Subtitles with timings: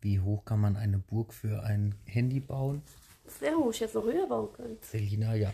[0.00, 2.82] Wie hoch kann man eine Burg für ein Handy bauen?
[3.26, 4.78] Sehr hoch, ich hätte noch höher bauen können.
[4.80, 5.52] Selina, ja.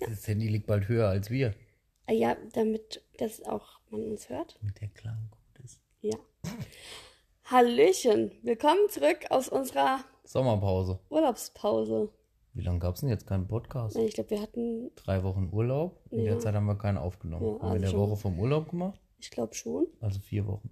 [0.00, 1.54] Das Handy liegt bald höher als wir.
[2.06, 4.58] Ah Ja, damit das auch man uns hört.
[4.62, 5.80] Mit der Klang gut ist.
[6.02, 6.16] Ja.
[7.44, 10.98] Hallöchen, willkommen zurück aus unserer Sommerpause.
[11.08, 12.10] Urlaubspause.
[12.52, 13.96] Wie lange gab es denn jetzt keinen Podcast?
[13.96, 16.00] Ich glaube, wir hatten, Drei Wochen Urlaub.
[16.10, 16.32] In Ja.
[16.32, 17.44] der Zeit haben wir keinen aufgenommen.
[17.46, 18.00] Ja, haben wir also in der schon.
[18.00, 19.00] Woche vom Urlaub gemacht?
[19.18, 19.86] ich glaube schon.
[20.00, 20.70] Also vier Wochen.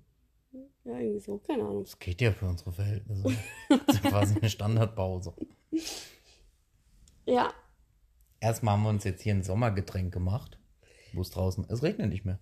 [0.84, 1.84] Ja, irgendwie so, keine Ahnung.
[1.84, 3.22] Das geht ja für unsere Verhältnisse.
[3.68, 5.34] Das ist ja quasi eine Standardpause.
[7.26, 7.52] Ja,
[8.40, 10.58] Erstmal haben wir uns jetzt hier ein Sommergetränk gemacht.
[11.14, 11.64] Wo es draußen.
[11.70, 12.38] Es regnet nicht mehr.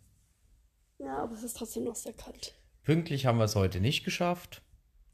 [0.98, 2.58] ja, aber es ist trotzdem noch sehr kalt.
[2.82, 4.62] Pünktlich haben wir es heute nicht geschafft,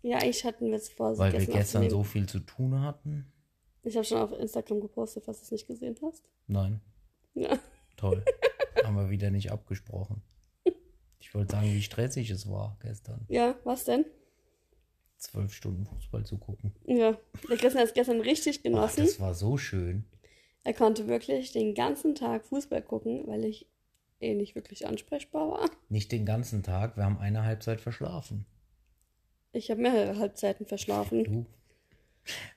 [0.01, 3.30] Ja, eigentlich hatten wir es vor, weil wir gestern so viel zu tun hatten.
[3.83, 6.24] Ich habe schon auf Instagram gepostet, falls du es nicht gesehen hast.
[6.46, 6.80] Nein,
[7.35, 7.59] Ja.
[7.96, 8.24] toll.
[8.85, 10.23] haben wir wieder nicht abgesprochen.
[11.21, 13.25] Ich wollte sagen, wie stressig es war gestern.
[13.29, 14.05] Ja, was denn?
[15.16, 16.73] Zwölf Stunden Fußball zu gucken.
[16.87, 17.16] Ja,
[17.49, 19.05] der Christian hat es gestern richtig Ach, genossen.
[19.05, 20.05] das war so schön.
[20.65, 23.66] Er konnte wirklich den ganzen Tag Fußball gucken, weil ich
[24.21, 25.71] eh nicht wirklich ansprechbar war.
[25.88, 28.47] Nicht den ganzen Tag, wir haben eine Halbzeit verschlafen.
[29.53, 31.25] Ich habe mehrere Halbzeiten verschlafen.
[31.25, 31.47] Du.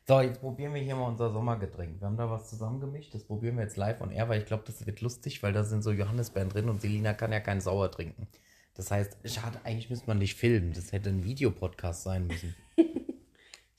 [0.05, 2.01] So, jetzt probieren wir hier mal unser Sommergetränk.
[2.01, 3.13] Wir haben da was zusammengemischt.
[3.13, 5.63] Das probieren wir jetzt live on air, weil ich glaube, das wird lustig, weil da
[5.63, 8.27] sind so Johannisbeeren drin und Selina kann ja keinen Sauer trinken.
[8.73, 10.73] Das heißt, schade, eigentlich müsste man nicht filmen.
[10.73, 12.55] Das hätte ein Videopodcast sein müssen.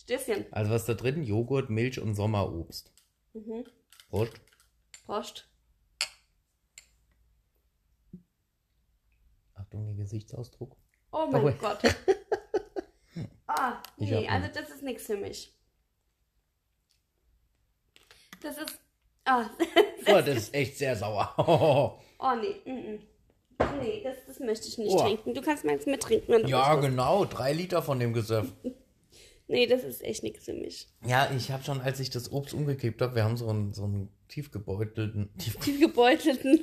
[0.02, 0.46] Stößchen.
[0.52, 1.22] Also was ist da drin?
[1.22, 2.92] Joghurt, Milch und Sommerobst.
[3.32, 3.64] Mhm.
[4.10, 4.32] Prost.
[5.04, 5.48] Prost.
[9.54, 10.76] Achtung, ihr Gesichtsausdruck.
[11.12, 11.52] Oh mein Oh.
[11.52, 11.80] Gott.
[13.54, 15.54] Ah, nee, also das ist nichts für mich.
[18.40, 18.78] Das ist.
[19.26, 19.50] Ah,
[20.06, 21.34] Oh, das ist echt sehr sauer.
[21.36, 22.62] oh nee.
[22.64, 23.00] Mm -mm.
[23.82, 24.98] Nee, das, das möchte ich nicht Oh.
[25.00, 25.34] trinken.
[25.34, 26.88] Du kannst meins mittrinken, wenn du ja, möchtest.
[26.90, 27.24] genau.
[27.24, 28.52] Drei Liter von dem Gesöff.
[29.48, 30.88] Nee, das ist echt nichts für mich.
[31.04, 33.84] Ja, ich habe schon, als ich das Obst umgekippt habe, wir haben so einen, so
[33.84, 36.60] einen tiefgebeutelten, tief, Die gebeutelten.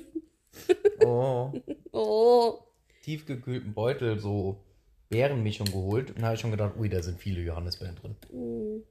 [1.06, 1.52] oh,
[1.92, 2.60] Oh.
[3.04, 4.64] tiefgekühlten Beutel, so
[5.10, 6.12] Beerenmischung geholt.
[6.12, 8.16] Und da habe ich schon gedacht, ui, da sind viele Johannisbeeren drin.
[8.32, 8.84] Mm.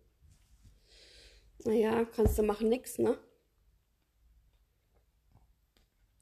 [1.68, 3.18] Naja, kannst du machen nix, ne?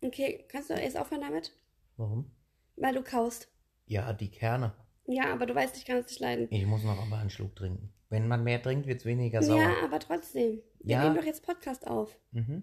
[0.03, 1.53] Okay, kannst du jetzt aufhören damit?
[1.96, 2.30] Warum?
[2.76, 3.48] Weil du kaust.
[3.86, 4.74] Ja, die Kerne.
[5.06, 6.48] Ja, aber du weißt, ich kann es nicht leiden.
[6.50, 7.92] Ich muss noch aber einen Schluck trinken.
[8.08, 9.60] Wenn man mehr trinkt, wird es weniger sauer.
[9.62, 10.60] Ja, aber trotzdem.
[10.80, 11.02] Wir Ja.
[11.04, 12.18] nehmen doch jetzt Podcast auf.
[12.32, 12.62] Mhm.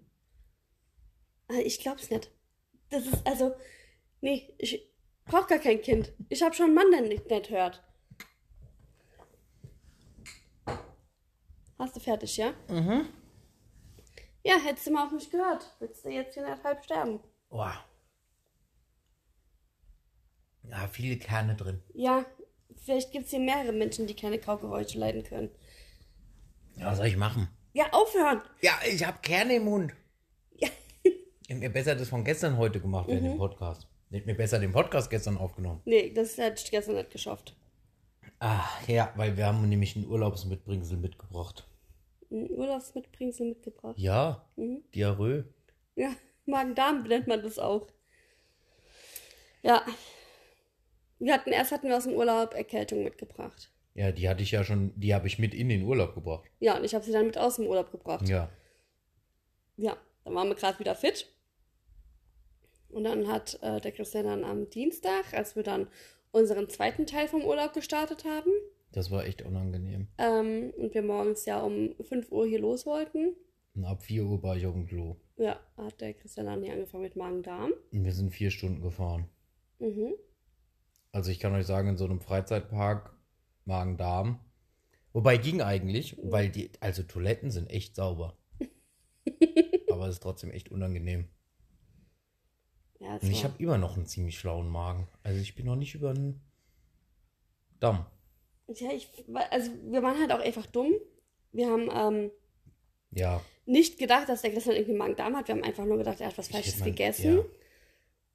[1.47, 2.31] Also ich glaub's nicht.
[2.89, 3.53] Das ist also.
[4.21, 4.89] Nee, ich
[5.25, 6.13] brauch gar kein Kind.
[6.29, 7.83] Ich hab schon einen Mann, der nicht, nicht hört.
[11.79, 12.53] Hast du fertig, ja?
[12.69, 13.07] Mhm.
[14.45, 15.75] Ja, hättest du mal auf mich gehört.
[15.79, 17.19] Würdest du jetzt hier halb sterben.
[17.49, 17.73] Boah.
[20.69, 21.81] Ja, viele Kerne drin.
[21.93, 22.25] Ja,
[22.75, 25.49] vielleicht gibt's hier mehrere Menschen, die keine Kaugeräusche leiden können.
[26.77, 27.47] Ja, was soll ich machen?
[27.73, 28.41] Ja, aufhören!
[28.61, 29.93] Ja, ich habe Kerne im Mund.
[30.57, 30.69] Ja.
[31.03, 33.87] Ich hätte mir besser das von gestern heute gemacht, während dem Podcast.
[34.09, 35.81] Ich hätte mir besser den Podcast gestern aufgenommen.
[35.85, 37.55] Nee, das hätte ich gestern nicht geschafft.
[38.39, 41.67] Ah, ja, weil wir haben nämlich ein Urlaubsmitbringsel mitgebracht.
[42.31, 43.95] Ein Urlaubsmitbringsel mitgebracht.
[43.97, 44.83] Ja, Mhm.
[44.93, 45.45] Diarrhoe.
[45.95, 46.09] Ja,
[46.45, 47.87] Magen-Darm nennt man das auch.
[49.61, 49.83] Ja.
[51.19, 53.71] Wir hatten, erst hatten wir aus dem Urlaub Erkältung mitgebracht.
[53.95, 56.49] Ja, die hatte ich ja schon, die habe ich mit in den Urlaub gebracht.
[56.59, 58.27] Ja, und ich habe sie dann mit aus dem Urlaub gebracht.
[58.27, 58.49] Ja.
[59.77, 61.27] Ja, dann waren wir gerade wieder fit.
[62.89, 65.87] Und dann hat äh, der Christian dann am Dienstag, als wir dann
[66.31, 68.51] unseren zweiten Teil vom Urlaub gestartet haben,
[68.91, 70.07] Das war echt unangenehm.
[70.17, 73.35] ähm, und wir morgens ja um 5 Uhr hier los wollten,
[73.75, 75.15] Und ab 4 Uhr war ich auf dem Klo.
[75.37, 77.73] ja, hat der Christian dann hier angefangen mit Magen-Darm.
[77.91, 79.27] Und wir sind vier Stunden gefahren.
[79.79, 80.13] Mhm.
[81.13, 83.15] Also ich kann euch sagen, in so einem Freizeitpark,
[83.65, 84.39] Magen-Darm.
[85.13, 88.35] Wobei ging eigentlich, weil die, also Toiletten sind echt sauber.
[89.91, 91.29] Aber es ist trotzdem echt unangenehm.
[92.99, 95.07] Ja, Und ich habe immer noch einen ziemlich schlauen Magen.
[95.21, 96.41] Also ich bin noch nicht über den
[97.79, 98.05] Damm.
[98.67, 99.09] Ja, ich,
[99.51, 100.93] also wir waren halt auch einfach dumm.
[101.51, 102.31] Wir haben ähm,
[103.11, 105.47] Ja, nicht gedacht, dass der Christian irgendwie Magen-Darm hat.
[105.47, 107.37] Wir haben einfach nur gedacht, er hat was Falsches gegessen.
[107.37, 107.43] ja.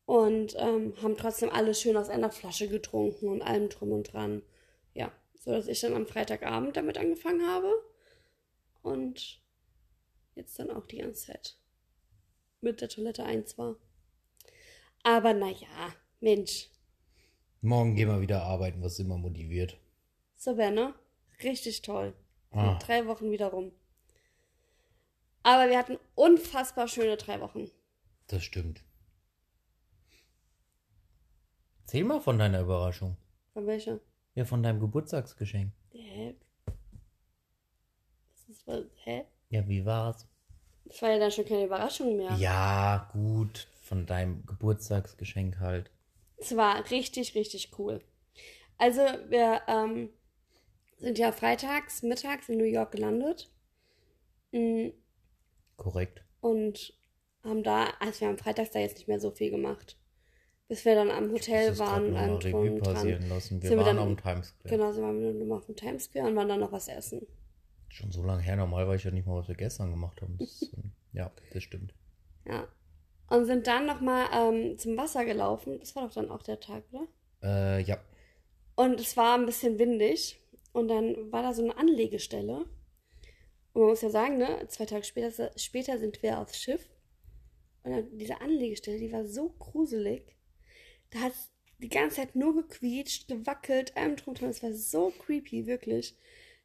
[0.08, 4.40] Und ähm, haben trotzdem alles schön aus einer Flasche getrunken und allem drum und dran.
[4.94, 7.70] Ja, so dass ich dann am Freitagabend damit angefangen habe.
[8.80, 9.42] Und
[10.34, 11.58] jetzt dann auch die ganze Zeit
[12.62, 13.76] mit der Toilette eins war.
[15.02, 15.68] Aber naja,
[16.20, 16.70] Mensch,
[17.60, 19.76] morgen gehen wir wieder arbeiten, was immer motiviert.
[20.36, 20.94] so wäre, ne?
[21.44, 22.14] Richtig toll.
[22.50, 22.78] Ah.
[22.78, 23.72] Drei Wochen wieder rum.
[25.42, 27.70] Aber wir hatten unfassbar schöne drei Wochen.
[28.26, 28.82] Das stimmt.
[31.88, 33.16] Erzähl mal von deiner Überraschung.
[33.54, 33.98] Von welcher?
[34.34, 35.72] Ja, von deinem Geburtstagsgeschenk.
[35.92, 36.34] Hä?
[38.66, 39.24] war, hä?
[39.48, 40.28] Ja, wie war's?
[40.84, 42.34] Das war ja dann schon keine Überraschung mehr.
[42.34, 43.68] Ja, gut.
[43.80, 45.90] Von deinem Geburtstagsgeschenk halt.
[46.36, 48.04] Es war richtig, richtig cool.
[48.76, 49.00] Also,
[49.30, 50.10] wir ähm,
[50.98, 53.50] sind ja freitags, mittags in New York gelandet.
[54.52, 54.88] Mm,
[55.78, 56.22] Korrekt.
[56.42, 56.92] Und
[57.42, 59.96] haben da, also wir haben freitags da jetzt nicht mehr so viel gemacht.
[60.68, 62.94] Bis wir dann am Hotel grad waren, Revue und dran.
[62.94, 63.62] passieren lassen.
[63.62, 64.76] Wir Sind wir waren dann- auf dem Times Square.
[64.76, 67.26] Genau, so waren wir nochmal auf dem Times Square und waren dann noch was essen.
[67.88, 68.56] Schon so lange her.
[68.56, 70.36] Normal weiß ich ja nicht mal, was wir gestern gemacht haben.
[70.38, 71.94] Das, ähm, ja, das stimmt.
[72.44, 72.68] Ja.
[73.30, 75.78] Und sind dann nochmal ähm, zum Wasser gelaufen.
[75.80, 77.06] Das war doch dann auch der Tag, oder?
[77.42, 77.98] Äh, ja.
[78.76, 80.38] Und es war ein bisschen windig.
[80.72, 82.66] Und dann war da so eine Anlegestelle.
[83.72, 86.88] Und man muss ja sagen, ne, zwei Tage später, später sind wir aufs Schiff.
[87.84, 90.36] Und dann diese Anlegestelle, die war so gruselig.
[91.10, 91.32] Da hat
[91.78, 94.50] die ganze Zeit nur gequietscht, gewackelt, allem drum und dran.
[94.50, 96.16] Es war so creepy, wirklich.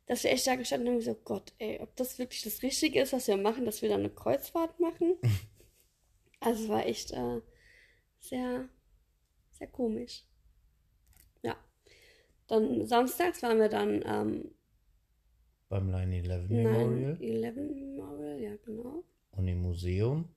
[0.05, 3.01] Dass wir echt da gestanden haben und so, Gott, ey, ob das wirklich das Richtige
[3.01, 5.15] ist, was wir machen, dass wir da eine Kreuzfahrt machen.
[6.41, 7.39] also es war echt äh,
[8.19, 8.67] sehr,
[9.53, 10.25] sehr komisch.
[11.41, 11.55] Ja.
[12.47, 14.51] Dann samstags waren wir dann ähm,
[15.69, 19.03] Beim 9-11 Memorial 9-11 Memorial, ja genau.
[19.31, 20.27] und im Museum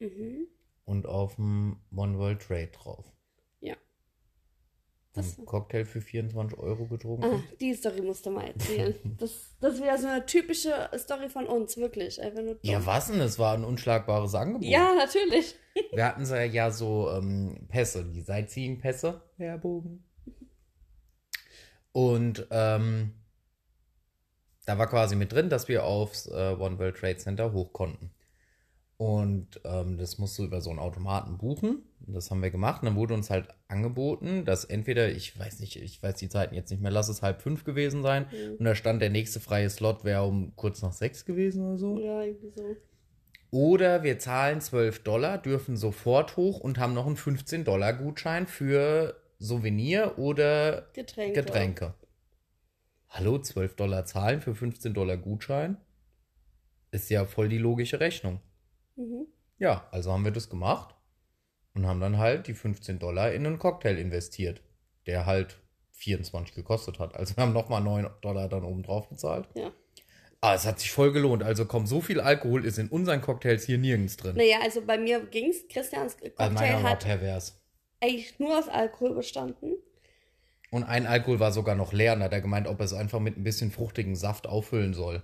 [0.00, 0.46] Mhm.
[0.84, 3.12] und auf dem One World Trade drauf.
[5.18, 5.24] Ja.
[5.28, 7.24] Einen Das- Cocktail für 24 Euro getrunken.
[7.24, 8.94] Ah, die Story musst du mal erzählen.
[9.18, 9.30] Das,
[9.60, 12.20] das wieder so eine typische Story von uns, wirklich.
[12.22, 12.60] Einfach nur dumm.
[12.70, 13.20] Ja, was denn?
[13.20, 14.64] Es war ein unschlagbares Angebot.
[14.68, 15.54] Ja, natürlich.
[15.92, 19.20] Wir hatten so ja so ähm, Pässe, die Sightseeing-Pässe.
[19.36, 20.02] Werbung.
[21.92, 23.14] Und ähm,
[24.66, 28.10] da war quasi mit drin, dass wir aufs äh, One World Trade Center hoch konnten.
[28.96, 31.82] Und ähm, das musst du über so einen Automaten buchen.
[32.08, 32.82] Und Das haben wir gemacht.
[32.82, 36.54] Und dann wurde uns halt angeboten, dass entweder, ich weiß nicht, ich weiß die Zeiten
[36.54, 38.26] jetzt nicht mehr, lass es halb fünf gewesen sein.
[38.32, 38.56] Mhm.
[38.56, 42.00] Und da stand, der nächste freie Slot wäre um kurz nach sechs gewesen oder so.
[42.00, 42.76] Ja, irgendwie so.
[43.50, 48.46] Oder wir zahlen 12 Dollar, dürfen sofort hoch und haben noch einen 15 Dollar Gutschein
[48.46, 51.42] für Souvenir oder Getränke.
[51.42, 51.94] Getränke.
[53.10, 55.76] Hallo, 12 Dollar zahlen für 15 Dollar Gutschein?
[56.90, 58.40] Ist ja voll die logische Rechnung.
[58.96, 59.26] Mhm.
[59.58, 60.94] Ja, also haben wir das gemacht
[61.78, 64.60] und haben dann halt die 15 Dollar in einen Cocktail investiert,
[65.06, 65.58] der halt
[65.92, 67.14] 24 gekostet hat.
[67.16, 69.48] Also wir haben nochmal 9 Dollar dann oben drauf bezahlt.
[69.54, 69.70] Ja.
[70.40, 71.42] Ah, es hat sich voll gelohnt.
[71.42, 74.36] Also komm, so viel Alkohol ist in unseren Cocktails hier nirgends drin.
[74.36, 75.66] Naja, also bei mir ging's.
[75.68, 77.60] Christians Also Cocktail meiner hat pervers.
[78.00, 79.74] eigentlich nur aus Alkohol bestanden.
[80.70, 83.18] Und ein Alkohol war sogar noch leer und hat er gemeint, ob er es einfach
[83.20, 85.22] mit ein bisschen fruchtigen Saft auffüllen soll.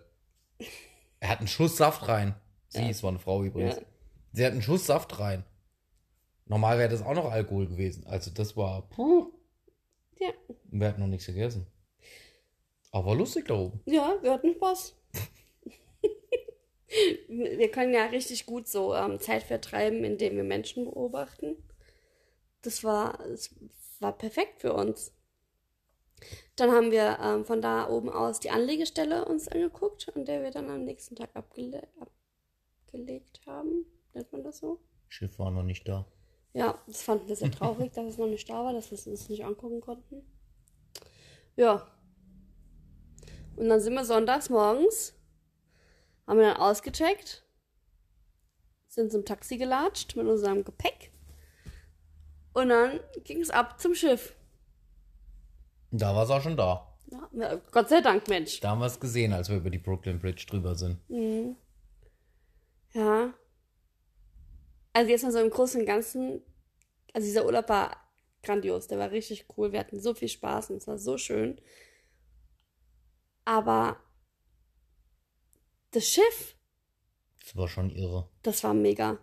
[1.20, 2.34] Er hat einen Schuss Saft rein.
[2.68, 2.88] Sie, Ja.
[2.88, 3.76] es war eine Frau übrigens.
[3.76, 3.82] Ja.
[4.32, 5.44] Sie hat einen Schuss Saft rein.
[6.46, 8.06] Normal wäre das auch noch Alkohol gewesen.
[8.06, 9.32] Also das war, puh.
[10.18, 10.30] Ja.
[10.64, 11.66] Wir hatten noch nichts gegessen.
[12.90, 13.80] Aber lustig da oben.
[13.86, 14.96] Ja, wir hatten Spaß.
[17.28, 21.56] wir können ja richtig gut so ähm, Zeit vertreiben, indem wir Menschen beobachten.
[22.62, 23.54] Das war, das
[24.00, 25.12] war perfekt für uns.
[26.56, 30.50] Dann haben wir ähm, von da oben aus die Anlegestelle uns angeguckt, an der wir
[30.50, 31.88] dann am nächsten Tag abgele
[32.86, 33.84] abgelegt haben.
[34.12, 34.78] Nennt man das so?
[35.08, 36.06] Schiff war noch nicht da.
[36.54, 39.06] Ja, das fanden wir sehr traurig, dass es noch nicht da war, dass wir es
[39.06, 40.24] uns nicht angucken konnten.
[41.56, 41.86] Ja.
[43.56, 45.14] Und dann sind wir sonntags morgens,
[46.26, 47.44] haben wir dann ausgecheckt,
[48.88, 51.12] sind zum Taxi gelatscht mit unserem Gepäck.
[52.52, 54.34] Und dann ging es ab zum Schiff.
[55.90, 56.96] Da war es auch schon da.
[57.32, 58.60] Ja, Gott sei Dank, Mensch.
[58.60, 60.98] Da haben wir es gesehen, als wir über die Brooklyn Bridge drüber sind.
[61.08, 61.56] Mhm.
[62.92, 63.34] Ja.
[64.94, 66.40] Also jetzt mal so im Großen und Ganzen,
[67.12, 67.96] also dieser Urlaub war
[68.42, 69.72] grandios, der war richtig cool.
[69.72, 71.60] Wir hatten so viel Spaß und es war so schön.
[73.44, 74.00] Aber
[75.90, 76.56] das Schiff,
[77.44, 78.30] Das war schon irre.
[78.42, 79.18] das war mega.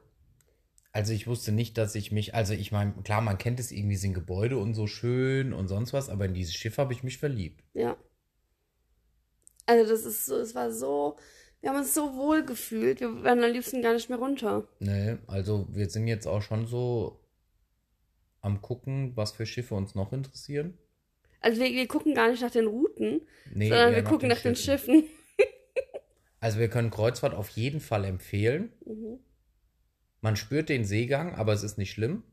[0.94, 3.96] Also ich wusste nicht, dass ich mich, also ich meine, klar, man kennt es irgendwie,
[3.96, 7.18] sind Gebäude und so schön und sonst was, aber in dieses Schiff habe ich mich
[7.18, 7.64] verliebt.
[7.74, 7.96] Ja.
[9.66, 11.18] Also das ist so, es war so,
[11.62, 13.00] wir haben uns so wohl gefühlt.
[13.00, 14.68] Wir wären am liebsten gar nicht mehr runter.
[14.80, 17.20] Ne, also wir sind jetzt auch schon so
[18.42, 20.78] am gucken, was für Schiffe uns noch interessieren.
[21.40, 23.22] Also wir, wir gucken gar nicht nach den Routen,
[23.54, 25.04] Nee, sondern wir gucken nach den Schiffen.
[26.44, 28.74] Also wir können Kreuzfahrt auf jeden Fall empfehlen.
[28.84, 29.20] Mhm.
[30.22, 32.24] Man spürt den Seegang, aber es ist nicht schlimm.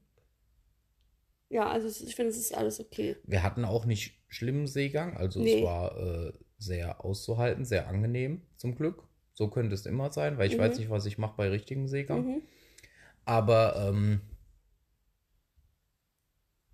[1.51, 3.17] Ja, also ich finde, es ist alles okay.
[3.25, 5.59] Wir hatten auch nicht schlimmen Seegang, also Nee.
[5.59, 9.03] es war äh, sehr auszuhalten, sehr angenehm, zum Glück.
[9.39, 10.63] So könnte es immer sein, weil ich Mhm.
[10.63, 12.27] weiß nicht, was ich mache bei richtigem Seegang.
[12.27, 12.43] Mhm.
[13.25, 14.21] Aber ähm,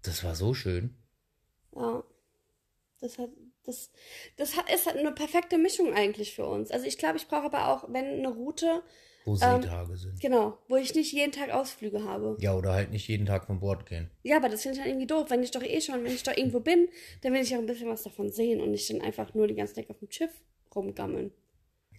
[0.00, 0.96] das war so schön.
[1.76, 2.02] Ja.
[3.02, 3.28] Das hat
[3.66, 3.90] Das,
[4.38, 6.70] das hat, ist halt eine perfekte Mischung eigentlich für uns.
[6.70, 8.82] Also ich glaube, ich brauche aber auch, wenn eine Route,
[9.26, 10.20] Wo Ähm, Seetage sind.
[10.20, 12.34] genau, wo ich nicht jeden Tag Ausflüge habe.
[12.40, 14.10] Ja, oder halt nicht jeden Tag von Bord gehen.
[14.22, 15.26] Ja, aber das finde ich halt irgendwie doof.
[15.28, 16.88] Wenn ich doch eh schon, wenn ich doch irgendwo bin,
[17.20, 19.54] dann will ich auch ein bisschen was davon sehen und nicht dann einfach nur die
[19.54, 20.32] ganze Zeit auf dem Schiff
[20.74, 21.30] rumgammeln.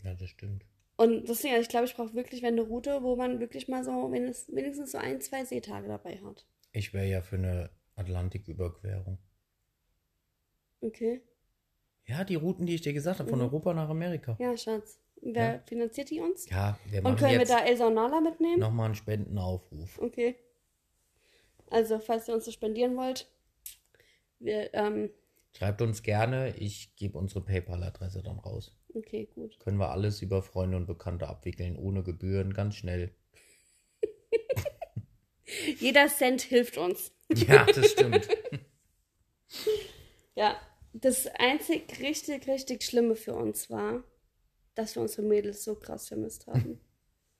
[0.05, 0.63] Ja, das stimmt.
[0.97, 3.83] Und deswegen, also ich glaube, ich brauche wirklich wenn eine Route, wo man wirklich mal
[3.83, 6.45] so wenigstens, wenigstens so ein, zwei Seetage dabei hat.
[6.71, 9.17] Ich wäre ja für eine Atlantiküberquerung.
[10.81, 11.21] Okay.
[12.05, 13.45] Ja, die Routen, die ich dir gesagt habe, von Mhm.
[13.45, 14.37] Europa nach Amerika.
[14.39, 14.99] Ja, Schatz.
[15.21, 15.59] Wer Ja.
[15.65, 16.47] finanziert die uns?
[16.49, 18.59] Ja, wir Und machen können wir da Elsa und Nala mitnehmen?
[18.59, 19.97] nochmal einen Spendenaufruf.
[19.99, 20.35] Okay.
[21.71, 23.27] Also, falls ihr uns das spendieren wollt,
[24.39, 25.09] wir, ähm,
[25.57, 28.77] Schreibt uns gerne, ich gebe unsere PayPal-Adresse dann raus.
[28.93, 29.57] okay, gut.
[29.59, 33.15] Können wir alles über Freunde und Bekannte abwickeln, ohne Gebühren, ganz schnell.
[35.79, 37.11] Jeder Cent hilft uns.
[37.33, 38.27] Ja, das stimmt.
[40.37, 40.59] Ja,
[40.91, 44.03] das einzig richtig, richtig Schlimme für uns war,
[44.73, 46.81] dass wir unsere Mädels so krass vermisst haben.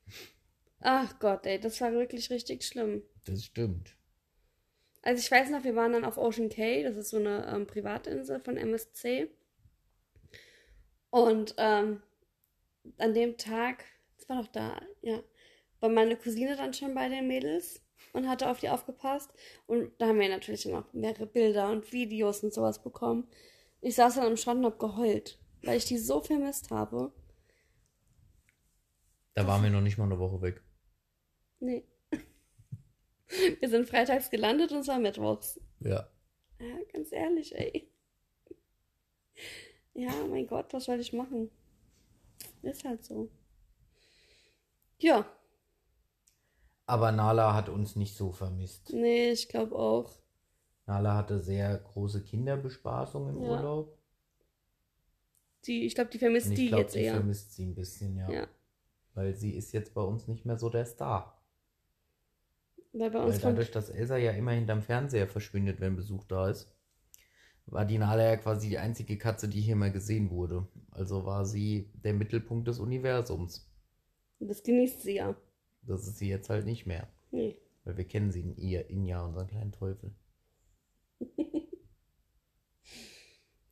[0.80, 3.04] Ach Gott, ey, das war wirklich richtig schlimm.
[3.26, 3.95] Das stimmt.
[5.06, 7.68] Also ich weiß noch, wir waren dann auf Ocean Cay, das ist so eine ähm,
[7.68, 9.30] Privatinsel von MSC.
[11.12, 12.02] Und ähm,
[12.98, 13.86] an dem Tag,
[14.18, 15.22] das war doch da, ja,
[15.80, 17.84] war meine Cousine dann schon bei den Mädels
[18.14, 19.32] und hatte auf die aufgepasst.
[19.68, 23.28] Und da haben wir natürlich auch mehrere Bilder und Videos und sowas bekommen.
[23.82, 27.14] Ich saß dann am Strand und hab geheult, weil ich die so vermisst habe.
[29.36, 30.64] Da waren wir noch nicht mal eine Woche weg.
[31.60, 31.84] Nee.
[33.60, 35.60] Wir sind freitags gelandet und es war mittwochs.
[35.80, 36.08] Ja.
[36.60, 37.90] Ja, ganz ehrlich, ey.
[39.94, 41.50] Ja, mein Gott, was soll ich machen?
[42.62, 43.30] Ist halt so.
[45.00, 45.26] Ja,
[46.86, 48.92] Aber Nala hat uns nicht so vermisst.
[48.94, 50.12] nee, ich glaube auch.
[50.86, 53.50] Nala hatte sehr große Kinderbespaßung im Ja.
[53.50, 53.98] Urlaub.
[55.66, 57.16] Die, ich glaube, die vermisst die glaube, jetzt die eher.
[57.16, 58.30] vermisst sie ein bisschen, ja.
[58.32, 58.48] Ja.
[59.16, 61.35] Weil sie ist jetzt bei uns nicht mehr so der Star.
[62.98, 63.54] Weil bei Weil uns kommt.
[63.54, 66.72] dadurch, dass Elsa ja immer hinterm Fernseher verschwindet, wenn Besuch da ist,
[67.66, 70.68] war die Nala ja quasi die einzige Katze, die hier mal gesehen wurde.
[70.92, 73.70] Also war sie der Mittelpunkt des Universums.
[74.40, 75.36] Das genießt sie ja.
[75.82, 77.08] Das ist sie jetzt halt nicht mehr.
[77.32, 77.58] Nee.
[77.84, 80.16] Weil wir kennen sie in ihr, Inja, unseren kleinen Teufel.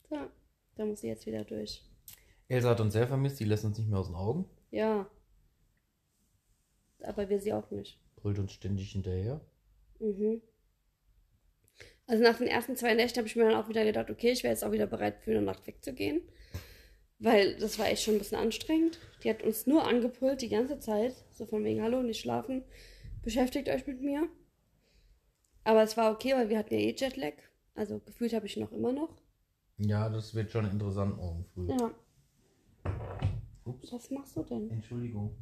[0.10, 0.18] So,
[0.76, 1.84] da muss sie jetzt wieder durch.
[2.48, 5.10] Elsa hat uns sehr vermisst, die lässt uns nicht mehr aus den Augen, Ja.
[7.02, 8.00] Aber wir sie auch nicht.
[8.24, 9.42] Brüllt uns ständig hinterher.
[10.00, 10.42] Mhm.
[12.08, 14.44] Also nach den ersten zwei Nächten habe ich mir dann auch wieder gedacht, okay, ich
[14.44, 16.22] wäre jetzt auch wieder bereit, für eine Nacht wegzugehen.
[17.20, 19.00] Weil das war echt schon ein bisschen anstrengend.
[19.24, 21.16] Die hat uns nur angepult die ganze Zeit.
[21.32, 22.64] So von wegen, hallo, nicht schlafen.
[23.22, 24.28] Beschäftigt euch mit mir.
[25.64, 27.34] Aber es war okay, weil wir hatten ja eh Jetlag.
[27.76, 29.22] Also gefühlt habe ich noch immer noch.
[29.78, 31.70] Ja, das wird schon interessant morgen früh.
[31.70, 31.94] Ja.
[33.64, 33.94] Ups.
[33.94, 34.70] Was machst du denn?
[34.70, 35.38] Entschuldigung.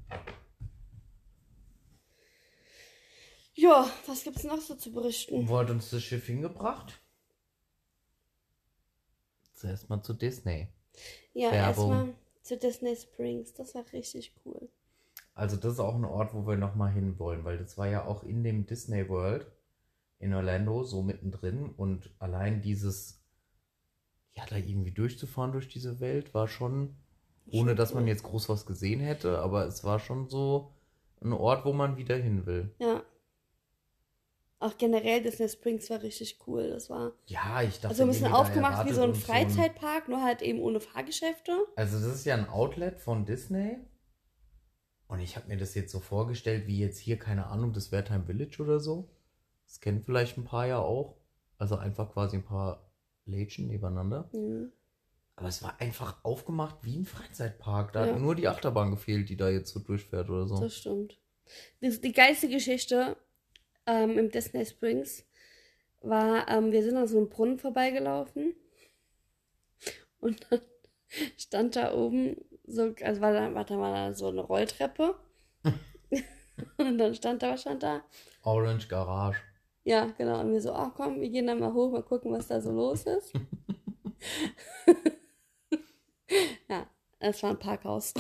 [3.53, 5.47] Ja, was gibt's noch so zu berichten?
[5.47, 7.01] Wo hat uns das Schiff hingebracht?
[9.53, 10.67] Zuerst mal zu Disney.
[11.33, 13.53] Ja, erstmal zu Disney Springs.
[13.53, 14.69] Das war richtig cool.
[15.33, 18.05] Also das ist auch ein Ort, wo wir nochmal hin wollen, weil das war ja
[18.05, 19.45] auch in dem Disney World
[20.19, 23.23] in Orlando so mittendrin und allein dieses,
[24.33, 26.95] ja, da irgendwie durchzufahren durch diese Welt war schon,
[27.51, 30.75] ohne dass man jetzt groß was gesehen hätte, aber es war schon so
[31.21, 32.73] ein Ort, wo man wieder hin will.
[32.79, 33.03] Ja.
[34.61, 36.69] Auch generell Disney Springs war richtig cool.
[36.69, 40.43] Das war Ja, ich dachte, also ein bisschen aufgemacht wie so ein Freizeitpark, nur halt
[40.43, 41.51] eben ohne Fahrgeschäfte.
[41.75, 43.79] Also das ist ja ein Outlet von Disney.
[45.07, 48.27] Und ich habe mir das jetzt so vorgestellt, wie jetzt hier, keine Ahnung, das Wertheim
[48.27, 49.09] Village oder so.
[49.65, 51.17] Das kennen vielleicht ein paar ja auch.
[51.57, 52.91] Also einfach quasi ein paar
[53.25, 54.29] Lädchen nebeneinander.
[54.31, 54.71] Mhm.
[55.37, 57.93] Aber es war einfach aufgemacht wie ein Freizeitpark.
[57.93, 58.13] Da Ja.
[58.13, 60.59] hat nur die Achterbahn gefehlt, die da jetzt so durchfährt oder so.
[60.61, 61.17] Das stimmt.
[61.81, 63.17] Das, die geilste Geschichte
[63.91, 65.25] ähm, im Disney Springs
[66.01, 68.55] war, ähm, wir sind an so einem Brunnen vorbeigelaufen
[70.19, 70.61] und dann
[71.37, 75.15] stand da oben so, also war da, war da mal so eine Rolltreppe
[76.77, 78.03] und dann stand da, was stand da?
[78.43, 79.41] Orange Garage.
[79.83, 80.39] Ja, genau.
[80.41, 82.71] Und wir so, ach komm, wir gehen da mal hoch, mal gucken, was da so
[82.71, 83.33] los ist.
[86.69, 86.87] ja,
[87.19, 88.13] es war ein Parkhaus.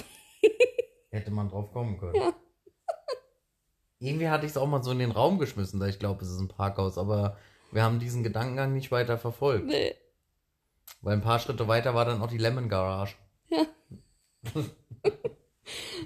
[1.11, 2.33] Hätte man drauf kommen können.
[4.01, 6.29] Irgendwie hatte ich es auch mal so in den Raum geschmissen, da ich glaube, es
[6.31, 6.97] ist ein Parkhaus.
[6.97, 7.37] Aber
[7.71, 9.67] wir haben diesen Gedankengang nicht weiter verfolgt.
[9.67, 9.93] Nee.
[11.01, 13.15] Weil ein paar Schritte weiter war dann auch die Lemon Garage.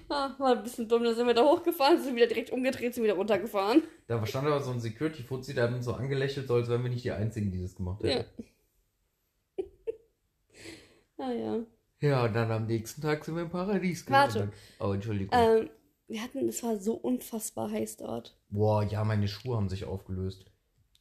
[0.09, 3.03] Ah, war ein bisschen dumm, da sind wir da hochgefahren, sind wieder direkt umgedreht, sind
[3.03, 3.81] wieder runtergefahren.
[4.05, 6.91] Da stand aber so ein Security-Fuzzi, der hat uns so angelächelt, so als wären wir
[6.91, 8.25] nicht die Einzigen, die das gemacht hätten.
[11.17, 11.59] Ah ja.
[12.01, 14.33] Ja, und dann am nächsten Tag sind wir im Paradies Warte.
[14.33, 14.59] gelandet.
[14.79, 15.31] Oh, Entschuldigung.
[15.33, 15.69] Ähm,
[16.07, 18.37] wir hatten, es war so unfassbar heiß dort.
[18.49, 20.45] Boah, ja, meine Schuhe haben sich aufgelöst.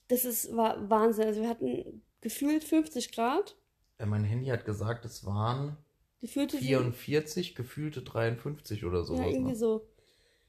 [0.09, 1.27] Das ist, war Wahnsinn.
[1.27, 3.57] Also wir hatten gefühlt 50 Grad.
[3.99, 5.77] Äh, mein Handy hat gesagt, es waren
[6.21, 9.21] Gefühlte 44, gefühlte 53 oder sowas.
[9.21, 9.57] Ja, irgendwie ne?
[9.57, 9.87] so.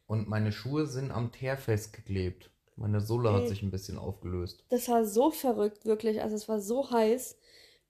[0.08, 2.50] Und meine Schuhe sind am Teer festgeklebt.
[2.78, 3.48] Meine Sohle hat Ey.
[3.50, 4.64] sich ein bisschen aufgelöst.
[4.70, 6.22] Das war so verrückt, wirklich.
[6.22, 7.38] Also es war so heiß,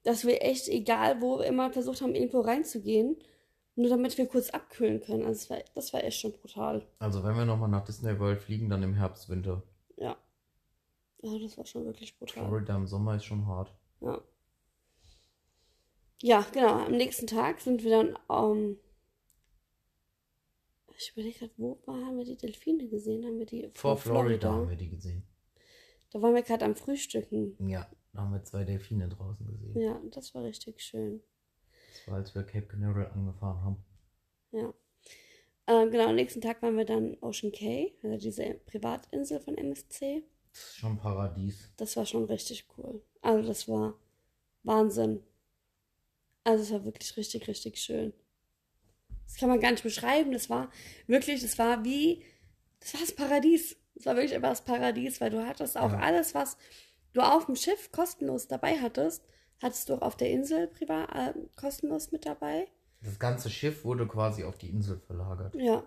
[0.03, 3.17] dass wir echt, egal wo, immer versucht haben, irgendwo reinzugehen.
[3.75, 5.25] Nur damit wir kurz abkühlen können.
[5.25, 6.88] Also es war, das war echt schon brutal.
[7.00, 9.63] Also wenn wir nochmal nach Disney World fliegen, dann im Herbst, Winter.
[9.98, 10.17] Ja.
[11.22, 12.48] Ja, das war schon wirklich brutal.
[12.48, 13.75] Florida im Sommer ist schon hart.
[14.00, 14.22] Ja.
[16.22, 16.86] Ja, genau.
[16.86, 18.79] Am nächsten Tag sind wir dann, ähm,
[20.98, 23.25] ich überlege gerade, wo haben wir die Delfine gesehen?
[23.25, 25.27] Haben wir die Vor Florida haben wir die gesehen.
[26.12, 27.58] Da waren wir gerade am Frühstücken.
[27.67, 29.77] Ja, da haben wir zwei Delfine draußen gesehen.
[29.77, 31.22] Ja, das war richtig schön.
[32.07, 33.85] Als wir Cape Canaveral angefahren haben.
[34.51, 34.74] Ja.
[35.67, 40.24] Ähm, genau, am nächsten Tag waren wir dann Ocean Cay, also diese Privatinsel von MSC.
[40.51, 41.71] Das ist schon Paradies.
[41.77, 43.01] Das war schon richtig cool.
[43.21, 43.95] Also das war
[44.63, 45.24] Wahnsinn.
[46.43, 48.13] Also es war wirklich richtig, richtig schön.
[49.25, 50.31] Das kann man gar nicht beschreiben.
[50.31, 50.69] Das war
[51.07, 52.24] wirklich, das war wie,
[52.79, 53.75] das war das Paradies.
[53.95, 56.00] Das war wirklich einfach das Paradies, weil du hattest auch Ja.
[56.00, 56.57] alles, was
[57.13, 59.24] du auf dem Schiff kostenlos dabei hattest,
[59.65, 62.67] hattest du auch auf der Insel privat äh, kostenlos mit dabei.
[63.01, 65.55] Das ganze Schiff wurde quasi auf die Insel verlagert.
[65.55, 65.84] Ja.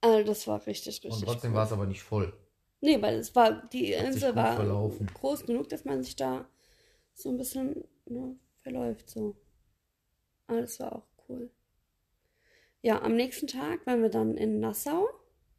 [0.00, 1.56] Also das war richtig, richtig Und trotzdem cool.
[1.58, 2.32] war es aber nicht voll.
[2.80, 5.06] Nee, weil es war, die Hat Insel war verlaufen.
[5.12, 6.46] groß genug, dass man sich da
[7.14, 9.10] so ein bisschen ne, verläuft.
[9.10, 9.36] So.
[10.46, 11.50] Aber das war auch cool.
[12.80, 15.08] Ja, am nächsten Tag waren wir dann in Nassau,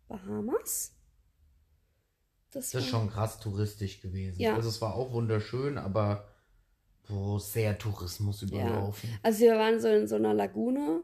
[0.10, 0.94] Bahamas.
[2.52, 4.40] Das, Das ist schon krass touristisch gewesen.
[4.42, 4.56] Ja.
[4.56, 6.28] Also es war auch wunderschön, aber
[7.08, 9.10] boah, sehr Tourismus überlaufen.
[9.24, 11.04] Also wir waren so in so einer Lagune,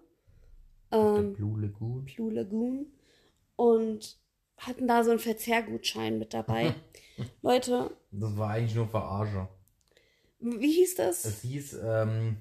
[0.92, 2.06] ähm, Blue Lagoon.
[2.06, 2.88] Blue Lagoon,
[3.56, 4.18] und
[4.58, 6.74] hatten da so einen Verzehrgutschein mit dabei.
[7.42, 9.48] Leute, Das war eigentlich nur Verarsche.
[10.40, 11.26] wie hieß das?
[11.26, 12.38] Es hieß, ähm,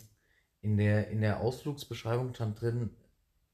[0.62, 2.90] in, der, in der Ausflugsbeschreibung stand drin,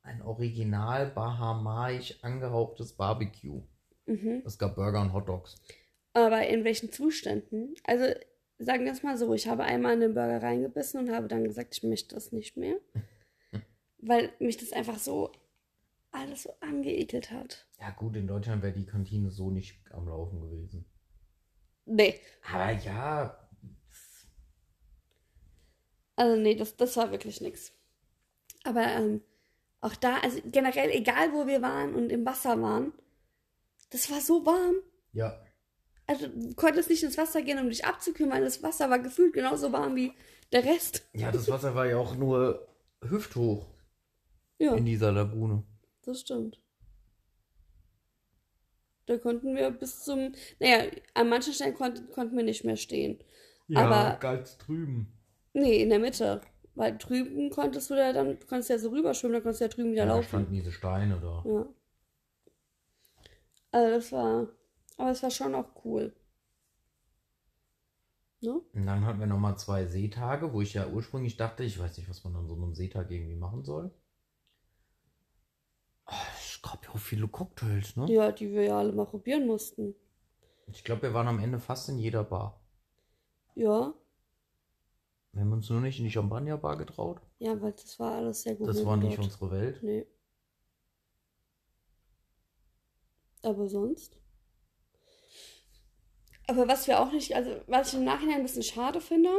[0.02, 3.62] ein original bahamaisch angehauchtes Barbecue.
[4.06, 4.42] Mhm.
[4.44, 5.56] Es gab Burger und Hotdogs.
[6.12, 7.74] Aber in welchen Zuständen?
[7.84, 8.14] Also,
[8.58, 11.44] sagen wir es mal so, ich habe einmal in den Burger reingebissen und habe dann
[11.44, 12.76] gesagt, ich möchte das nicht mehr.
[13.98, 15.32] Weil mich das einfach so
[16.12, 17.66] alles so angeekelt hat.
[17.80, 20.84] Ja gut, in Deutschland wäre die Kantine so nicht am Laufen gewesen.
[21.86, 22.20] Nee.
[22.52, 23.44] Aber ja,
[26.16, 27.72] Also, nee, das, das war wirklich nichts.
[28.62, 29.20] Aber ähm,
[29.80, 32.92] auch da, also generell, egal wo wir waren und im Wasser waren,
[33.90, 34.76] das war so warm.
[35.12, 35.40] ja,
[36.06, 39.32] Also, du konntest nicht ins Wasser gehen, um dich abzukühlen, weil das Wasser war gefühlt
[39.32, 40.12] genauso warm wie
[40.52, 41.08] der Rest.
[41.14, 42.68] ja, das Wasser war ja auch nur
[43.02, 43.66] hüfthoch
[44.58, 44.74] Ja.
[44.74, 45.62] in dieser Lagune.
[46.02, 46.60] Das stimmt.
[49.06, 53.22] Da konnten wir bis zum, naja, an manchen Stellen konnten, konnten wir nicht mehr stehen.
[53.74, 55.12] Aber- ganz drüben.
[55.52, 56.40] Nee, in der Mitte.
[56.74, 59.68] Weil drüben konntest du ja dann, du konntest ja so rüberschwimmen, dann konntest du ja
[59.68, 60.28] drüben wieder Ja, da laufen.
[60.28, 61.44] standen diese Steine da.
[61.46, 61.66] Ja.
[63.70, 64.48] Also das war,
[64.96, 66.14] aber es war schon auch cool.
[68.40, 68.60] Ne?
[68.74, 72.08] Und dann hatten wir nochmal zwei Seetage, wo ich ja ursprünglich dachte, ich weiß nicht,
[72.10, 73.90] was man an so einem Seetag irgendwie machen soll.
[76.06, 78.10] Ah, Es gab ja auch viele Cocktails, ne?
[78.12, 79.94] Ja, die wir ja alle mal probieren mussten.
[80.66, 82.60] Ich glaube, wir waren am Ende fast in jeder Bar.
[83.54, 83.94] Ja,
[85.32, 87.20] Wir haben uns nur nicht in die Champagnerbar getraut.
[87.38, 88.68] ja, weil das war alles sehr gut.
[88.68, 89.26] Das war nicht dort.
[89.26, 89.82] unsere Welt.
[89.82, 90.06] Nee.
[93.42, 94.18] Aber sonst?
[96.46, 99.30] Aber was wir auch nicht, also was ich im Nachhinein ein bisschen schade finde,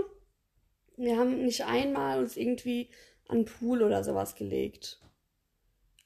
[0.97, 2.89] wir haben nicht einmal uns irgendwie
[3.27, 5.01] an den Pool oder sowas gelegt.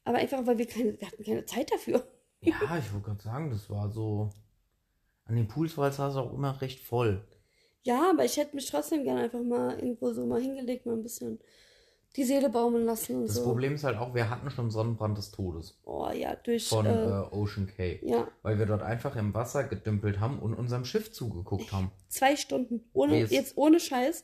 [0.04, 2.08] Aber einfach, weil wir keine, wir hatten keine Zeit dafür.
[2.42, 4.30] Ja, ich wollte gerade sagen, das war so.
[5.26, 7.28] An den Pools war es auch immer recht voll.
[7.84, 11.04] Ja, aber ich hätte mich trotzdem gerne einfach mal irgendwo so mal hingelegt, mal ein
[11.04, 11.40] bisschen
[12.16, 13.44] die Seele baumeln lassen und Das so.
[13.44, 16.68] Problem ist halt auch, wir hatten schon Sonnenbrand des Todes Oh ja, durch.
[16.68, 18.00] von äh, äh, Ocean Cay.
[18.04, 21.92] ja, Weil wir dort einfach im Wasser gedümpelt haben und unserem Schiff zugeguckt haben.
[22.08, 22.90] zwei Stunden.
[22.94, 24.24] Ohne, Nee, es- jetzt ohne Scheiß.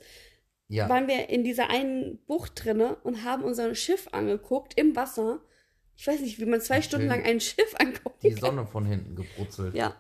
[0.68, 5.40] Ja, waren wir in dieser einen Bucht drinne und haben unser Schiff angeguckt im Wasser.
[5.96, 6.82] Ich weiß nicht, wie man zwei.
[6.82, 8.24] Stunden lang ein Schiff anguckt.
[8.24, 9.76] die Sonne von hinten gebrutzelt.
[9.76, 9.96] Ja,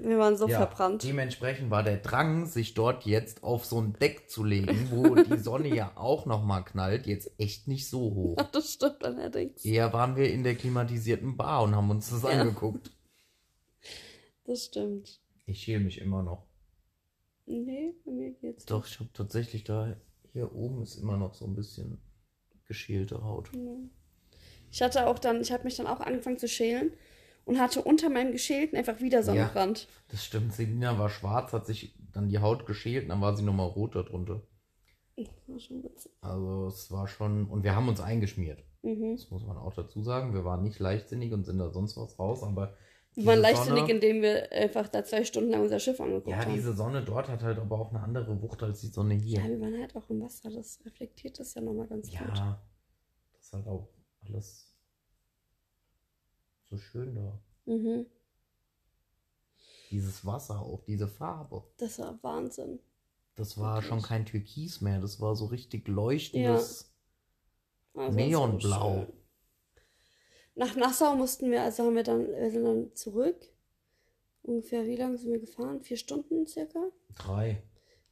[0.00, 1.02] wir waren so Ja, verbrannt.
[1.02, 5.38] Dementsprechend war der Drang, sich dort jetzt auf so ein Deck zu legen, wo die
[5.38, 8.36] Sonne ja auch nochmal knallt, jetzt echt nicht so hoch.
[8.52, 9.64] Das stimmt allerdings.
[9.64, 12.28] Eher waren wir in der klimatisierten Bar und haben uns das Ja.
[12.40, 12.90] angeguckt.
[14.44, 15.20] Das stimmt.
[15.46, 16.46] Ich schäle mich immer noch.
[17.46, 18.64] Nee, bei mir geht's.
[18.64, 19.96] Doch, ich habe tatsächlich da
[20.32, 21.98] Hier oben ist immer noch so ein bisschen
[22.66, 23.50] geschälte Haut.
[24.70, 26.92] Ich hatte auch dann, ich habe mich dann auch angefangen zu schälen
[27.46, 29.84] und hatte unter meinem Geschälten einfach wieder Sonnenbrand.
[29.84, 30.52] Ja, das stimmt.
[30.52, 33.94] Selina war schwarz, hat sich dann die Haut geschält und dann war sie nochmal rot
[33.94, 34.42] darunter.
[35.16, 36.12] Das war schon witzig.
[36.20, 37.46] Also es war schon.
[37.48, 38.62] Und wir haben uns eingeschmiert.
[38.82, 39.16] Mhm.
[39.16, 40.34] Das muss man auch dazu sagen.
[40.34, 42.74] Wir waren nicht leichtsinnig und sind da sonst was raus, aber.
[43.14, 46.44] Wir waren leichtsinnig, Sonne- indem wir einfach da zwei Stunden lang unser Schiff angeguckt Ja,
[46.44, 46.52] haben.
[46.52, 49.40] diese Sonne dort hat halt aber auch eine andere Wucht als die Sonne hier.
[49.40, 52.18] ja, wir waren halt auch im Wasser, das reflektiert das ja nochmal ganz gut.
[52.20, 52.60] Ja,
[53.32, 53.88] das ist halt auch
[54.28, 54.65] alles
[56.70, 57.40] so schön da.
[57.66, 58.06] Mhm.
[59.90, 61.62] Dieses Wasser, auch diese Farbe.
[61.76, 62.80] Das war Wahnsinn.
[63.36, 63.88] Das war Wirklich.
[63.88, 66.92] schon kein Türkis mehr, das war so richtig leuchtendes.
[67.94, 69.06] Also Neonblau.
[70.54, 73.36] Nach Nassau mussten wir, also haben wir dann, wir sind dann zurück.
[74.42, 75.82] Ungefähr, wie lange sind wir gefahren?
[75.82, 76.80] Vier Stunden circa?
[77.14, 77.62] Drei.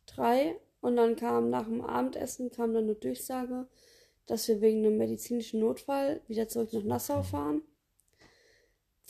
[0.06, 0.60] Drei.
[0.80, 3.66] Und dann kam nach dem Abendessen kam dann eine Durchsage,
[4.26, 7.62] dass wir wegen einem medizinischen Notfall wieder zurück nach Nassau fahren.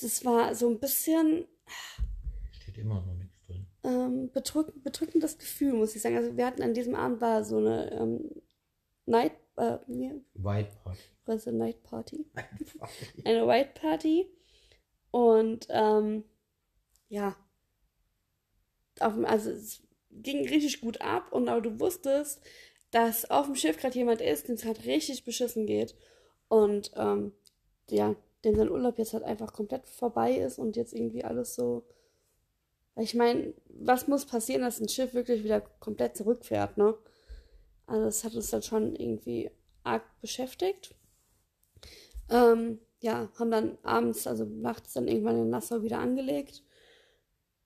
[0.00, 1.46] Das war so ein bisschen
[2.50, 3.66] Steht immer noch nichts drin.
[3.84, 6.16] ähm, bedrück, bedrückendes Gefühl, muss ich sagen.
[6.16, 8.30] Also wir hatten an diesem Abend war so eine ähm,
[9.06, 10.96] Night, äh, wie- White Pot.
[11.26, 12.26] was eine Night Party.
[13.24, 14.26] eine White Party.
[15.10, 16.24] Und ähm,
[17.08, 17.36] ja,
[19.00, 22.40] auf also es ging richtig gut ab und aber du wusstest,
[22.90, 25.94] dass auf dem Schiff gerade jemand ist, dem es halt richtig beschissen geht.
[26.48, 27.32] Und ähm,
[27.90, 31.84] ja, dem sein Urlaub jetzt halt einfach komplett vorbei ist und jetzt irgendwie alles so.
[32.96, 36.94] Ich meine, was muss passieren, dass ein Schiff wirklich wieder komplett zurückfährt, ne?
[37.86, 39.50] Also das hat uns dann schon irgendwie
[39.82, 40.94] arg beschäftigt.
[42.30, 46.62] Ähm, ja, haben dann abends, also nachts dann irgendwann in Nassau wieder angelegt.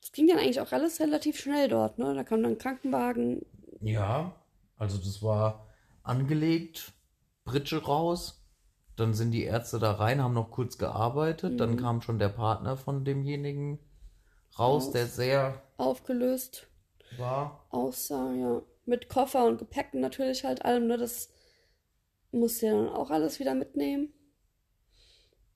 [0.00, 2.14] Das ging dann eigentlich auch alles relativ schnell dort, ne?
[2.14, 3.44] Da kam dann ein Krankenwagen.
[3.80, 4.34] Ja,
[4.76, 5.68] also das war
[6.02, 6.92] angelegt,
[7.44, 8.42] Britsche raus,
[8.98, 11.76] dann sind die Ärzte da rein, haben noch kurz gearbeitet, dann Mhm.
[11.76, 13.78] kam schon der Partner von demjenigen
[14.58, 14.90] raus, Raus.
[14.92, 16.68] der sehr aufgelöst
[17.16, 17.66] war.
[17.70, 18.62] aussah, ja.
[18.84, 20.96] Mit Koffer und Gepäck natürlich halt allem, ne?
[20.98, 21.30] Das
[22.32, 24.12] musste ja dann auch alles wieder mitnehmen.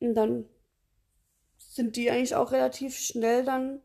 [0.01, 0.45] Und dann
[1.59, 3.81] sind die eigentlich auch relativ schnell dann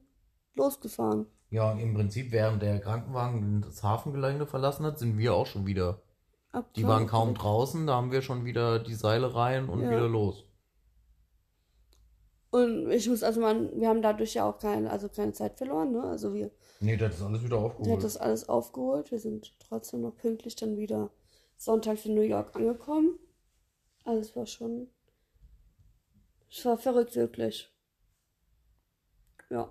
[0.55, 1.27] losgefahren.
[1.49, 6.01] Ja, im Prinzip, während der Krankenwagen das Hafengelände verlassen hat, sind wir auch schon wieder.
[6.51, 9.89] Ab Die waren kaum draußen, da haben wir schon wieder die Seile rein und Ja.
[9.91, 10.45] wieder los.
[12.49, 15.91] Und ich muss, also man, wir haben dadurch ja auch keine, also keine Zeit verloren,
[15.91, 16.03] ne?
[16.03, 17.97] Also wir, Nee, das ist alles wieder der aufgeholt.
[17.97, 19.11] hat das alles aufgeholt.
[19.11, 21.11] Wir sind trotzdem noch pünktlich dann wieder
[21.57, 23.19] sonntags in New York angekommen.
[24.05, 24.87] Also es war schon,
[26.49, 27.69] es war verrückt wirklich.
[29.49, 29.69] Ja.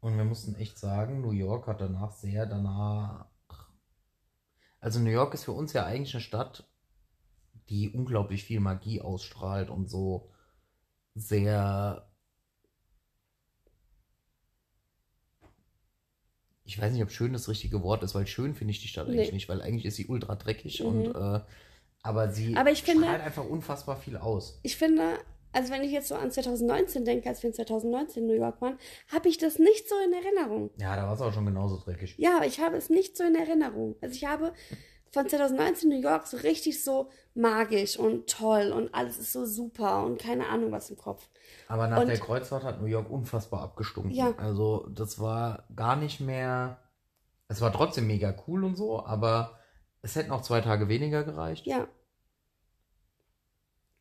[0.00, 3.27] Und wir mussten echt sagen, New York hat danach sehr danach.
[4.80, 6.64] Also New York ist für uns ja eigentlich eine Stadt,
[7.68, 10.30] die unglaublich viel Magie ausstrahlt und so
[11.14, 12.08] sehr.
[16.64, 19.08] Ich weiß nicht, ob schön das richtige Wort ist, weil schön finde ich die Stadt
[19.08, 19.34] eigentlich Nee.
[19.34, 20.86] nicht, weil eigentlich ist sie ultra dreckig Mhm.
[20.86, 21.40] und äh,
[22.02, 24.60] aber sie Aber ich finde- strahlt einfach unfassbar viel aus.
[24.62, 25.18] Ich finde,
[25.58, 28.60] also wenn ich jetzt so an 2019 denke, als wir in 2019 in New York
[28.62, 28.78] waren,
[29.12, 30.70] habe ich das nicht so in Erinnerung.
[30.78, 32.14] Ja, da war es auch schon genauso dreckig.
[32.16, 33.96] Ja, aber ich habe es nicht so in Erinnerung.
[34.00, 34.52] Also ich habe
[35.10, 40.04] von 2019 New York so richtig so magisch und toll und alles ist so super
[40.04, 41.28] und keine Ahnung was im Kopf.
[41.66, 44.12] Aber nach Und- der Kreuzfahrt hat New York unfassbar abgestunken.
[44.12, 44.34] Ja.
[44.36, 46.78] Also das war gar nicht mehr.
[47.48, 49.58] Es war trotzdem mega cool und so, aber
[50.02, 51.66] es hätten auch zwei Tage weniger gereicht.
[51.66, 51.88] Ja,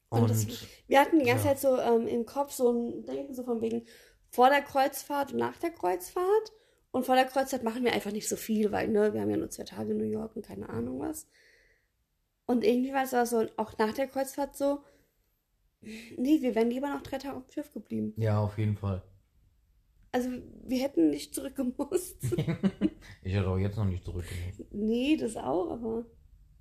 [0.10, 0.48] Und, Und das-
[0.88, 1.52] wir hatten die ganze Ja.
[1.56, 3.86] Zeit so ähm, im Kopf so ein Denken so von wegen
[4.30, 6.54] vor der Kreuzfahrt und nach der Kreuzfahrt.
[6.92, 9.38] Und vor der Kreuzfahrt machen wir einfach nicht so viel, weil ne, wir haben ja
[9.38, 11.28] nur zwei Tage in New York und keine Ahnung was.
[12.46, 14.80] Und irgendwie war es aber so, auch nach der Kreuzfahrt so,
[15.82, 18.14] nee, wir wären lieber noch drei Tage auf dem Schiff geblieben.
[18.18, 19.04] ja, auf jeden Fall.
[20.14, 20.30] Also
[20.64, 22.24] wir hätten nicht zurückgemusst.
[23.22, 24.64] ich hätte auch jetzt noch nicht zurückgemusst.
[24.72, 26.06] nee, das auch, aber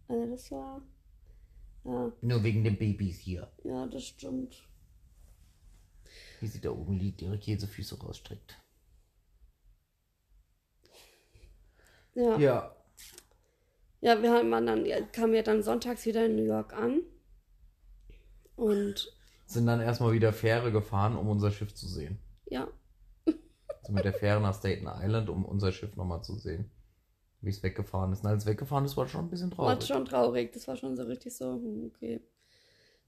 [0.09, 0.83] also das war,
[1.87, 3.51] ja, Nur wegen den Babys hier.
[3.65, 4.63] ja, das stimmt.
[6.41, 8.57] Wie sie da oben liegt, ihre Käsefüße rausstreckt.
[12.15, 12.39] Ja.
[12.39, 12.73] Ja.
[14.01, 17.03] Ja, wir haben dann, kamen ja dann sonntags wieder in New York an.
[18.55, 19.13] Und
[19.47, 22.19] Sind dann erstmal wieder Fähre gefahren, um unser Schiff zu sehen.
[22.47, 22.69] ja,
[23.27, 26.71] Also mit der Fähre nach Staten Island, um unser Schiff nochmal zu sehen.
[27.41, 28.25] Wie es weggefahren ist.
[28.25, 29.87] Und als es weggefahren ist, war schon ein bisschen war traurig.
[29.87, 30.53] schon traurig.
[30.53, 32.21] Das war schon so richtig so, hm, okay.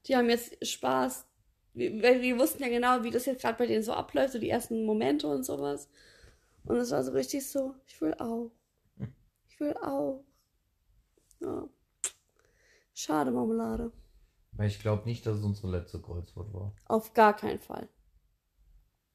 [0.05, 1.25] Die haben jetzt Spaß.
[1.73, 4.49] Wir, wir wussten ja genau, wie das jetzt gerade bei denen so abläuft, so die
[4.49, 5.89] ersten Momente und sowas.
[6.65, 8.51] Und es war so richtig so, ich will auch.
[9.47, 10.23] Ich will auch.
[11.41, 11.67] Ja.
[12.93, 13.91] Schade, Marmelade.
[14.51, 16.75] Weil ich glaube nicht, dass es unsere letzte Kreuzfahrt war.
[16.85, 17.87] Auf gar keinen Fall.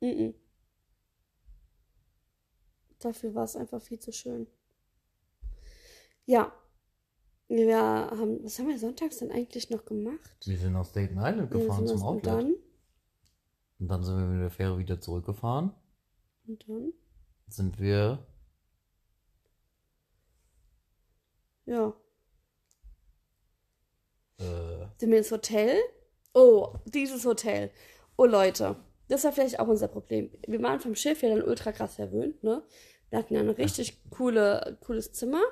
[0.01, 0.35] Mm -mm.
[2.99, 4.47] Dafür war es einfach viel zu schön.
[6.27, 6.53] Ja.
[7.49, 10.37] Wir haben, was haben wir sonntags denn eigentlich noch gemacht?
[10.47, 12.27] Wir sind aus Staten Island gefahren zum aus- und Outlet.
[12.27, 12.55] dann,
[13.79, 15.73] Und dann sind wir mit der Fähre wieder zurückgefahren.
[16.47, 16.93] und dann,
[17.49, 18.27] Sind wir.
[21.67, 21.95] ja.
[24.39, 25.77] Äh, Sind wir ins Hotel?
[26.33, 27.71] Oh, dieses Hotel.
[28.17, 28.77] Oh Leute,
[29.09, 30.31] das war vielleicht auch unser Problem.
[30.47, 32.63] Wir waren vom Schiff ja dann ultra krass verwöhnt, ne?
[33.11, 35.43] Wir hatten ja ein richtig coole, cooles Zimmer.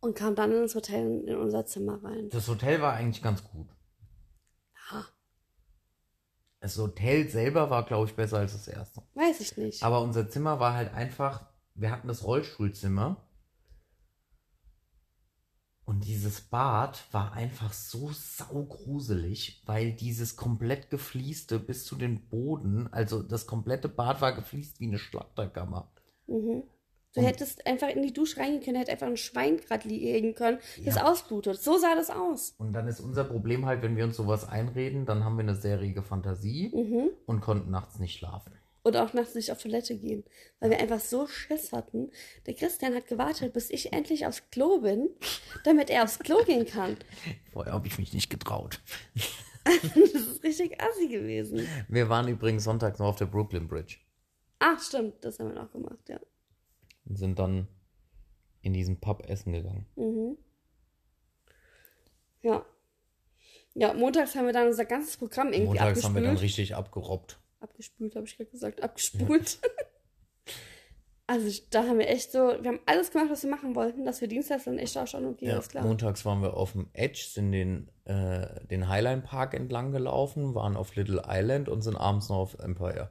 [0.00, 2.30] Und kamen dann ins Hotel in unser Zimmer rein.
[2.30, 3.68] das Hotel war eigentlich ganz gut.
[4.90, 5.04] Ja,
[6.60, 9.02] Das Hotel selber war, glaube ich, besser als das erste.
[9.14, 9.82] weiß ich nicht.
[9.82, 11.46] Aber unser Zimmer war halt einfach.
[11.74, 13.26] Wir hatten das Rollstuhlzimmer.
[15.84, 22.86] Und dieses Bad war einfach so saugruselig, weil dieses komplett geflieste bis zu den Boden,
[22.92, 25.90] also das komplette Bad war gefliest wie eine Schlachterkammer.
[26.28, 26.62] Mhm.
[27.14, 30.34] Du Und- hättest einfach in die Dusche reingehen können, hätte einfach ein Schwein gerade liegen
[30.34, 31.10] können, das Ja.
[31.10, 31.60] ausblutet.
[31.60, 32.54] So sah das aus.
[32.58, 35.56] Und dann ist unser Problem halt, wenn wir uns sowas einreden, dann haben wir eine
[35.56, 37.10] sehr rege Fantasie Mhm.
[37.26, 38.52] und konnten nachts nicht schlafen.
[38.82, 40.24] Und auch nachts nicht auf Toilette gehen,
[40.58, 42.10] weil wir einfach so Schiss hatten.
[42.46, 45.10] Der Christian hat gewartet, bis ich endlich aufs Klo bin,
[45.64, 46.96] damit er aufs Klo gehen kann.
[47.52, 48.80] Vorher habe ich mich nicht getraut.
[49.64, 51.68] Das ist richtig assi gewesen.
[51.88, 53.96] Wir waren übrigens sonntags noch auf der Brooklyn Bridge
[54.58, 56.18] Ach, stimmt, das haben wir noch gemacht, ja.
[57.10, 57.66] Und sind dann
[58.62, 59.86] in diesen Pub essen gegangen.
[59.96, 60.38] Mhm.
[62.42, 62.64] Ja.
[63.74, 66.42] Ja, montags haben wir dann unser ganzes Programm irgendwie Montags haben wir dann abgespült.
[66.58, 67.38] richtig abgerobbt.
[67.60, 69.58] abgespült, habe ich gerade gesagt, abgespult.
[71.26, 74.04] also ich- da haben wir echt so, wir haben alles gemacht, was wir machen wollten,
[74.04, 75.84] dass wir Dienstags dann echt auch schon okay, Ja, klar.
[75.84, 80.76] montags waren wir auf dem Edge, sind den, äh, den Highline Park entlang gelaufen, waren
[80.76, 83.10] auf Little Island und sind abends noch auf Empire.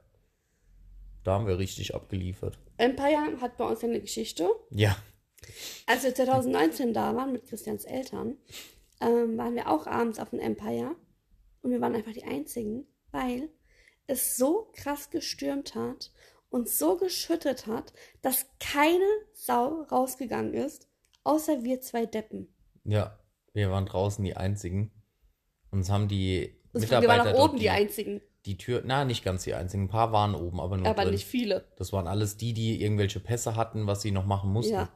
[1.24, 2.58] Da haben wir richtig abgeliefert.
[2.78, 4.48] Empire hat bei uns ja eine Geschichte.
[4.70, 4.96] Ja,
[5.86, 8.36] Als wir 2019 da waren mit Christians Eltern,
[9.00, 10.96] ähm, waren wir auch abends auf dem Empire
[11.62, 13.48] und wir waren einfach die Einzigen, weil
[14.06, 16.12] es so krass gestürmt hat
[16.48, 20.88] und so geschüttet hat, dass keine Sau rausgegangen ist,
[21.24, 22.48] außer wir zwei Deppen.
[22.84, 23.16] ja,
[23.52, 24.92] wir waren draußen die Einzigen.
[25.70, 29.44] Uns haben die Mitarbeiter wir waren auch oben die, Einzigen, die Tür, na, nicht ganz
[29.44, 31.12] die Einzigen, ein paar waren oben, aber nur aber drin.
[31.12, 31.64] nicht viele.
[31.76, 34.74] Das waren alles die, die irgendwelche Pässe hatten, was sie noch machen mussten.
[34.74, 34.88] Ja.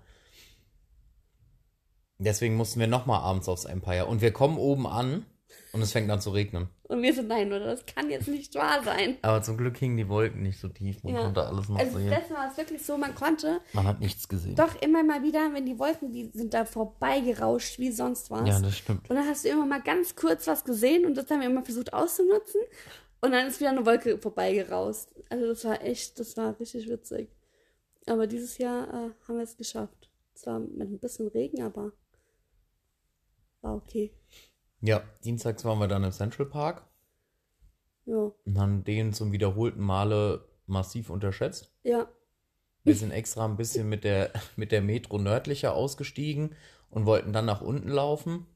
[2.18, 4.06] Deswegen mussten wir nochmal abends aufs Empire.
[4.06, 5.26] Und wir kommen oben an
[5.72, 6.68] und es fängt an zu regnen.
[6.84, 9.16] Und wir sind, nein, oder das kann jetzt nicht wahr sein.
[9.22, 11.02] Aber zum Glück hingen die Wolken nicht so tief.
[11.02, 11.22] Man Ja.
[11.22, 12.10] konnte alles noch Also das sehen.
[12.10, 14.54] Mal war es wirklich so, man konnte Man hat nichts gesehen.
[14.54, 18.46] doch immer mal wieder, wenn die Wolken, die sind da vorbeigerauscht wie sonst was.
[18.48, 19.08] Ja, das stimmt.
[19.10, 21.62] Und dann hast du immer mal ganz kurz was gesehen und das haben wir immer
[21.64, 22.60] versucht auszunutzen.
[23.24, 25.14] Und dann ist wieder eine Wolke vorbeigeraust.
[25.30, 27.30] Also das war echt, das war richtig witzig.
[28.06, 30.10] Aber dieses Jahr äh, haben wir es geschafft.
[30.34, 31.92] Zwar mit ein bisschen Regen, aber
[33.62, 34.12] war okay.
[34.82, 36.86] Ja, dienstags waren wir dann im Central Park
[38.04, 41.72] Ja, und haben den zum wiederholten Male massiv unterschätzt.
[41.82, 42.12] ja,
[42.82, 46.54] Wir sind extra ein bisschen mit der, mit der Metro nördlicher ausgestiegen
[46.90, 48.46] und wollten dann nach unten laufen.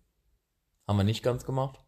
[0.86, 1.80] Haben wir nicht ganz gemacht.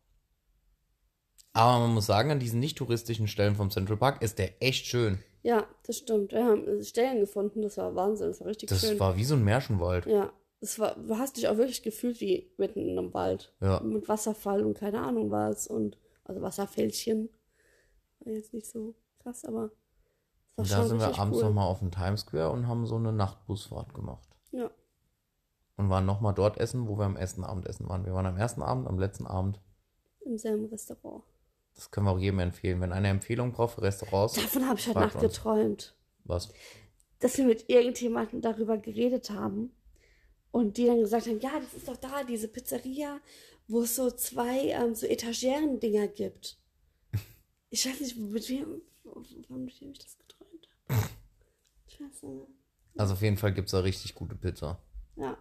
[1.52, 4.86] Aber man muss sagen, an diesen nicht touristischen Stellen vom Central Park ist der echt
[4.86, 5.18] schön.
[5.42, 6.32] ja, das stimmt.
[6.32, 9.00] Wir haben äh, Stellen gefunden, das war Wahnsinn, das war richtig Das schön.
[9.00, 10.06] war wie so ein Märchenwald.
[10.06, 13.52] ja, es war, du hast dich auch wirklich gefühlt wie mitten in einem Wald.
[13.60, 13.80] Ja.
[13.80, 15.66] Mit Wasserfall und keine Ahnung was.
[15.66, 17.30] Und also Wasserfältchen.
[18.20, 19.70] War jetzt nicht so krass, aber
[20.56, 21.44] es war Und da sind wir abends cool.
[21.44, 24.28] nochmal auf dem Times Square und haben so eine Nachtbusfahrt gemacht.
[24.52, 24.70] Ja,
[25.78, 28.04] Und waren nochmal dort essen, wo wir am ersten Abendessen waren.
[28.04, 29.58] Wir waren am ersten Abend, am letzten Abend.
[30.26, 31.24] im selben Restaurant.
[31.80, 32.78] Das können wir auch jedem empfehlen.
[32.82, 36.52] Wenn einer Empfehlung braucht für Restaurants, Davon habe ich heute Nacht geträumt, was?
[37.20, 39.72] dass wir mit irgendjemandem darüber geredet haben
[40.50, 43.18] und die dann gesagt haben, ja, das ist doch da, diese Pizzeria,
[43.66, 46.58] wo es so zwei ähm, so Etageren-Dinger gibt.
[47.70, 48.82] Ich weiß nicht, mit wem,
[49.48, 51.08] mit wem ich das geträumt habe.
[51.86, 52.46] Ich weiß nicht.
[52.98, 54.82] Also auf jeden Fall gibt es da richtig gute Pizza.
[55.16, 55.38] Ja,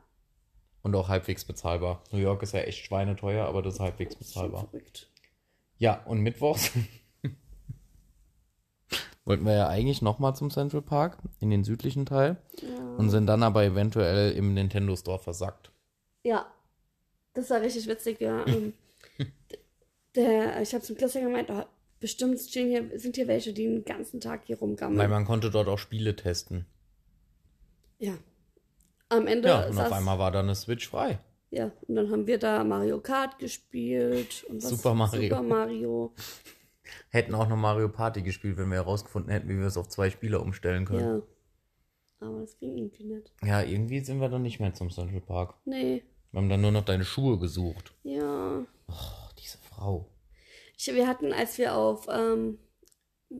[0.83, 2.01] Und auch halbwegs bezahlbar.
[2.11, 4.69] New York ist ja echt schweineteuer, aber das ist halbwegs das ist bezahlbar.
[4.69, 5.09] verrückt.
[5.79, 6.71] Ja, und mittwochs
[9.25, 12.37] wollten wir ja eigentlich nochmal zum Central Park, in den südlichen Teil.
[12.61, 12.79] Ja.
[12.97, 15.71] Und sind dann aber eventuell im Nintendo Store versackt.
[16.23, 16.51] Ja,
[17.33, 18.45] das war richtig witzig, ja.
[18.47, 18.73] Ähm,
[20.15, 21.63] der, ich habe zum Christian gemeint, oh,
[21.99, 24.97] bestimmt stehen hier, sind hier welche, die den ganzen Tag hier rumgammeln.
[24.99, 26.65] Weil man konnte dort auch Spiele testen.
[27.99, 28.13] ja.
[29.11, 31.19] Am Ende Ja, und auf saß- einmal war da eine Switch frei.
[31.51, 35.23] Ja, und dann haben wir da Mario Kart gespielt und was- Super Mario.
[35.29, 36.13] Super Mario.
[37.09, 40.09] Hätten auch noch Mario Party gespielt, wenn wir herausgefunden hätten, wie wir es auf zwei
[40.09, 40.99] Spieler umstellen können.
[40.99, 41.21] Ja.
[42.27, 43.31] Aber das ging irgendwie nicht.
[43.43, 45.55] Ja, irgendwie sind wir dann nicht mehr zum Central Park.
[45.65, 46.03] Nee.
[46.31, 47.93] Wir haben dann nur noch deine Schuhe gesucht.
[48.03, 48.65] Ja.
[48.87, 50.09] Oh, diese Frau.
[50.77, 52.57] Ich, wir hatten, als wir auf, ähm,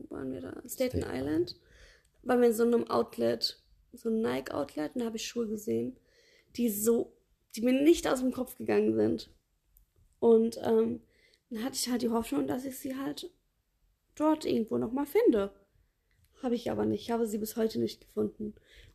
[0.08, 0.50] waren wir da?
[0.68, 1.56] Staten Staten Island,
[2.22, 3.60] waren wir in so einem Outlet,
[3.92, 5.96] so einem Nike-Outlet, und da habe ich Schuhe gesehen,
[6.56, 7.12] die so,
[7.54, 9.30] die mir nicht aus dem Kopf gegangen sind.
[10.18, 11.00] Und ähm,
[11.50, 13.30] dann hatte ich halt die Hoffnung, dass ich sie halt
[14.14, 15.52] dort irgendwo nochmal finde.
[16.42, 17.02] Habe ich aber nicht.
[17.02, 18.54] Ich habe sie bis heute nicht gefunden.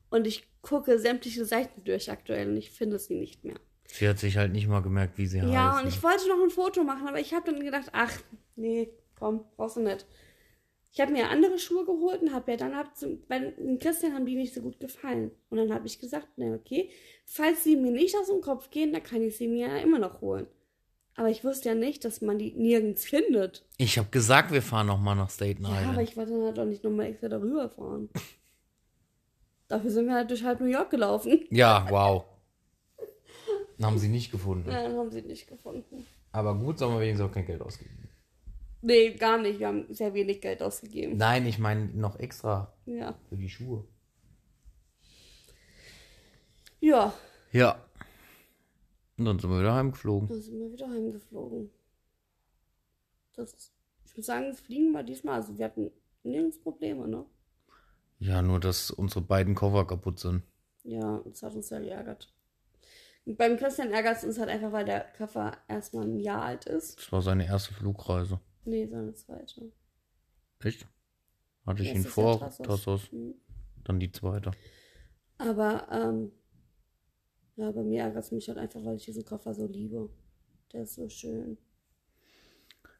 [0.09, 3.59] Und ich gucke sämtliche Seiten durch aktuell und ich finde sie nicht mehr.
[3.87, 5.53] Sie hat sich halt nicht mal gemerkt, wie sie heißt.
[5.53, 5.89] Ja, und ne?
[5.89, 8.11] ich wollte noch ein Foto machen, aber ich habe dann gedacht, ach,
[8.55, 10.05] nee, komm, brauchst du nicht.
[10.95, 14.25] Ich habe mir andere Schuhe geholt und habe ja dann, hab zum, bei Christian haben
[14.25, 15.29] die nicht so gut gefallen.
[15.49, 16.89] Und dann habe ich gesagt, na okay,
[17.25, 19.99] falls sie mir nicht aus dem Kopf gehen, dann kann ich sie mir ja immer
[19.99, 20.47] noch holen.
[21.17, 23.65] Aber ich wusste ja nicht, dass man die nirgends findet.
[23.77, 25.87] Ich habe gesagt, wir fahren noch mal nach Staten Ja, Island.
[25.89, 28.09] aber ich wollte dann halt auch nicht nochmal extra darüber fahren.
[29.67, 31.43] Dafür sind wir halt durch halb New York gelaufen.
[31.49, 32.23] Ja, wow.
[33.81, 34.69] Haben sie nicht gefunden.
[34.71, 36.05] Ja, dann haben sie nicht gefunden.
[36.31, 38.04] Aber gut, sollen wir wenigstens auch kein Geld ausgeben.
[38.85, 39.59] Nee, gar nicht.
[39.59, 41.17] Wir haben sehr wenig Geld ausgegeben.
[41.17, 43.17] Nein, ich meine noch extra Ja.
[43.29, 43.83] für die Schuhe.
[46.79, 47.13] Ja,
[47.51, 47.81] Ja.
[49.17, 50.27] Und dann sind wir wieder heimgeflogen.
[50.27, 51.69] dann sind wir wieder heimgeflogen.
[53.33, 53.73] Das ist,
[54.05, 55.89] ich muss sagen, das Fliegen war diesmal, also wir hatten
[56.23, 57.25] nirgends Probleme, ne?
[58.19, 60.43] Ja, nur dass unsere beiden Koffer kaputt sind.
[60.83, 62.31] Ja, das hat uns sehr geärgert.
[63.25, 66.65] Und beim Christian ärgert es uns halt einfach, weil der Koffer erstmal ein Jahr alt
[66.65, 66.97] ist.
[66.99, 68.39] Das war seine erste Flugreise.
[68.65, 69.71] Nee, seine zweite.
[70.63, 70.87] Echt?
[71.65, 72.67] Hatte ich ihn Erstes vor Tassos.
[72.67, 73.35] Tassos, Mhm.
[73.83, 74.51] dann die zweite.
[75.37, 76.31] Aber, ähm,
[77.55, 80.09] ja, bei mir ärgert es mich halt einfach, weil ich diesen Koffer so liebe.
[80.73, 81.57] Der ist so schön.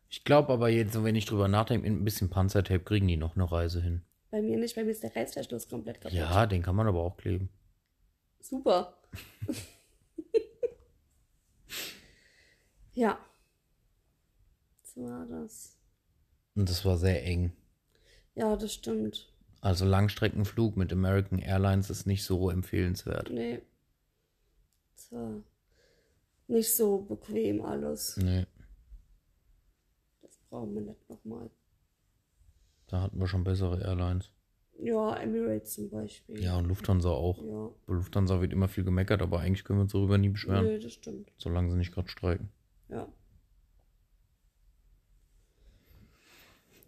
[0.09, 3.35] Ich glaube aber jetzt, wenn ich drüber nachdenke, mit ein bisschen Panzertape kriegen die noch
[3.35, 4.03] eine Reise hin.
[4.31, 6.17] Bei mir nicht, bei mir ist der Reißverschluss komplett kaputt.
[6.17, 7.49] Ja, den kann man aber auch kleben.
[8.39, 8.97] Super.
[12.93, 13.17] ja.
[14.95, 15.77] War das.
[16.55, 17.51] Und das war sehr eng.
[18.35, 19.31] Ja, das stimmt.
[19.61, 23.29] Also Langstreckenflug mit American Airlines ist nicht so empfehlenswert.
[23.31, 23.61] Nee.
[24.95, 25.41] Das war
[26.47, 28.17] nicht so bequem alles.
[28.17, 28.45] Nee,
[30.21, 31.49] Das brauchen wir nicht nochmal.
[32.87, 34.29] da hatten wir schon bessere Airlines.
[34.77, 36.41] Ja, Emirates zum Beispiel.
[36.43, 37.41] Ja, und Lufthansa auch.
[37.43, 37.69] Ja.
[37.87, 40.79] Bei Lufthansa wird immer viel gemeckert, aber eigentlich können wir uns darüber nie beschweren, Nee,
[40.79, 41.31] das stimmt.
[41.37, 42.49] solange sie nicht gerade streiken.
[42.89, 43.07] Ja.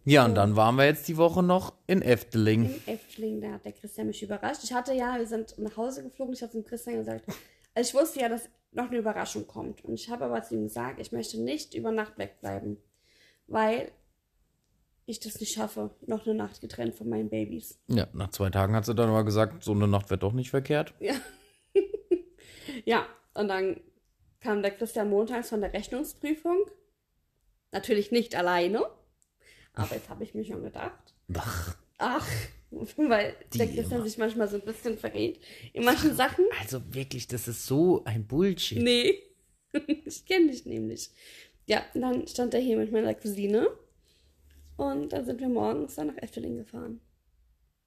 [0.08, 2.64] Ja, und dann waren wir jetzt die Woche noch in Efteling.
[2.64, 4.64] In Efteling, da hat der Christian mich überrascht.
[4.64, 7.26] Ich hatte ja, wir sind nach Hause geflogen, ich habe zum Christian gesagt,
[7.76, 9.84] also ich wusste ja, dass noch eine Überraschung kommt.
[9.84, 12.78] Und ich habe aber zu ihm gesagt, ich möchte nicht über Nacht wegbleiben,
[13.48, 13.92] weil
[15.08, 17.78] ich das nicht schaffe, noch eine Nacht getrennt von meinen Babys.
[17.88, 20.52] Ja, nach zwei Tagen hat sie dann aber gesagt, so eine Nacht wird doch nicht
[20.52, 20.94] verkehrt.
[21.02, 21.16] Ja.
[22.86, 23.82] ja, und dann
[24.40, 26.60] kam der Christian montags von der Rechnungsprüfung.
[27.74, 28.86] Natürlich nicht alleine,
[29.78, 32.28] aber jetzt habe ich mir schon gedacht, Ach, ach,
[32.98, 35.40] weil Die der Christian sich manchmal so ein bisschen verrät
[35.74, 36.46] in manchen Sachen.
[36.60, 38.82] also wirklich, das ist so ein Bullshit.
[38.82, 39.22] Nee,
[40.06, 41.10] ich kenne dich nämlich.
[41.66, 43.68] Ja, dann stand er hier mit meiner Cousine
[44.78, 47.02] und dann sind wir morgens dann nach Efteling gefahren.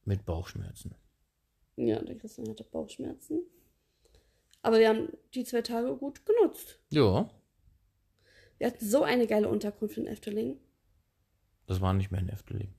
[0.05, 0.95] Mit Bauchschmerzen.
[1.77, 3.43] Ja, der Christian hatte Bauchschmerzen.
[4.63, 6.79] Aber wir haben die zwei Tage gut genutzt.
[6.91, 7.31] Ja,
[8.59, 10.59] Wir hatten so eine geile Unterkunft in Efteling.
[11.71, 12.75] Das war nicht mehr in Efteling.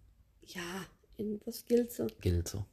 [0.46, 0.86] Ja,
[1.18, 2.08] in was Gilze.
[2.20, 2.66] Gilze.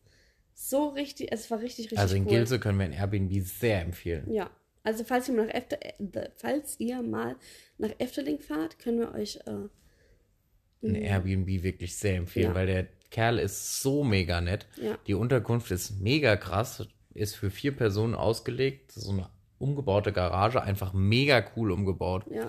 [0.53, 2.31] So richtig, es war richtig, richtig Also in cool.
[2.31, 4.31] Gilze können wir in Airbnb sehr empfehlen.
[4.33, 4.51] Ja,
[4.83, 7.37] also falls ihr mal nach, Efter äh, falls ihr mal
[7.79, 9.69] nach Efteling fahrt, können wir euch äh,
[10.87, 12.55] Ein Airbnb wirklich sehr empfehlen, Ja.
[12.55, 14.67] weil der Kerl ist so mega nett.
[14.83, 14.99] Ja.
[15.07, 18.93] Die Unterkunft ist mega krass, ist für vier Personen ausgelegt.
[18.93, 22.25] So eine umgebaute Garage, einfach mega cool umgebaut.
[22.31, 22.49] ja,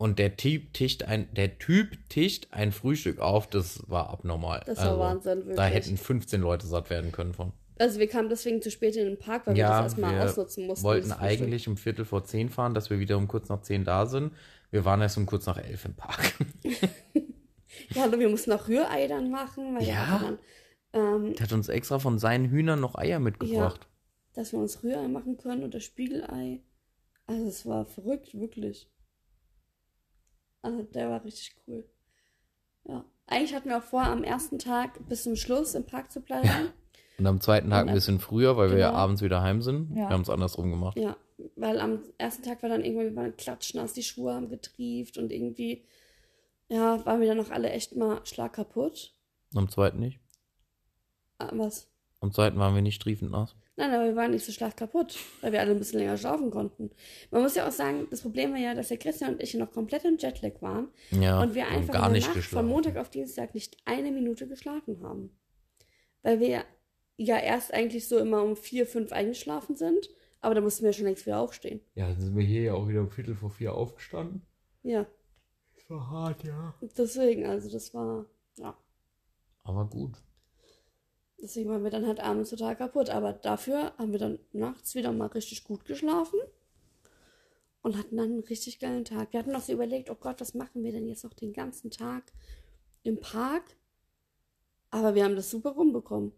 [0.00, 4.62] Und der Typ tischt ein, der Typ tischt ein Frühstück auf, das war abnormal.
[4.64, 5.56] Das war Wahnsinn, wirklich.
[5.56, 7.52] Da hätten 15 Leute satt werden können von.
[7.78, 10.24] also wir kamen deswegen zu spät in den Park, weil wir Ja, das erstmal wir
[10.24, 10.84] ausnutzen mussten.
[10.84, 11.40] wollten das Frühstück.
[11.42, 14.32] eigentlich um Viertel vor zehn fahren, dass wir wieder um kurz nach zehn da sind.
[14.70, 16.32] Wir waren erst um kurz nach elf im Park.
[17.94, 20.20] Ja, hallo, wir mussten auch Rührei dann machen, weil Ja.
[20.20, 20.36] wir
[20.92, 23.86] dann, ähm, Der hat uns extra von seinen Hühnern noch Eier mitgebracht.
[24.34, 26.60] dass wir uns Rührei machen können oder Spiegelei.
[27.26, 28.88] Also es war verrückt, wirklich.
[30.62, 31.84] Also der war richtig cool.
[32.86, 33.04] Ja.
[33.26, 36.70] Eigentlich hatten wir auch vor, am ersten Tag bis zum Schluss im Park zu bleiben.
[37.18, 38.98] Und am zweiten Tag ein bisschen früher, weil wir ja Genau.
[39.00, 39.90] abends wieder heim sind.
[39.90, 40.08] Ja.
[40.08, 40.96] Wir haben es andersrum gemacht.
[40.98, 41.16] Ja,
[41.56, 45.30] weil am ersten Tag war dann irgendwie, wir waren klatschnass, die Schuhe haben getrieft und
[45.30, 45.84] irgendwie,
[46.68, 49.14] ja, waren wir dann noch alle echt mal schlagkaputt.
[49.54, 50.18] Am zweiten nicht.
[51.38, 51.88] Ah, was?
[52.20, 53.54] Am zweiten waren wir nicht triefend nass.
[53.80, 56.90] Nein, aber wir waren nicht so schlagkaputt, weil wir alle ein bisschen länger schlafen konnten.
[57.30, 59.72] Man muss ja auch sagen, das Problem war ja, dass der Christian und ich noch
[59.72, 62.66] komplett im Jetlag waren Ja, und wir einfach gar in der nicht Nacht von.
[62.66, 65.30] Montag auf Dienstag nicht eine Minute geschlafen haben.
[66.22, 66.62] Weil wir
[67.16, 70.10] ja erst eigentlich so immer um vier, fünf eingeschlafen sind,
[70.42, 71.80] aber da mussten wir schon längst wieder aufstehen.
[71.94, 74.42] Ja, dann sind wir hier ja auch wieder um Viertel vor vier aufgestanden.
[74.82, 75.06] Ja,
[75.74, 76.74] Das war hart, ja.
[76.98, 78.26] deswegen, also das war,
[78.58, 78.76] ja.
[79.64, 80.22] Aber gut.
[81.42, 83.10] Deswegen waren wir dann halt abends total kaputt.
[83.10, 86.38] Aber dafür haben wir dann nachts wieder mal richtig gut geschlafen
[87.82, 89.32] und hatten dann einen richtig geilen Tag.
[89.32, 91.90] Wir hatten noch so überlegt, oh Gott, was machen wir denn jetzt noch den ganzen
[91.90, 92.32] Tag
[93.02, 93.64] im Park?
[94.90, 96.32] Aber wir haben das super rumbekommen.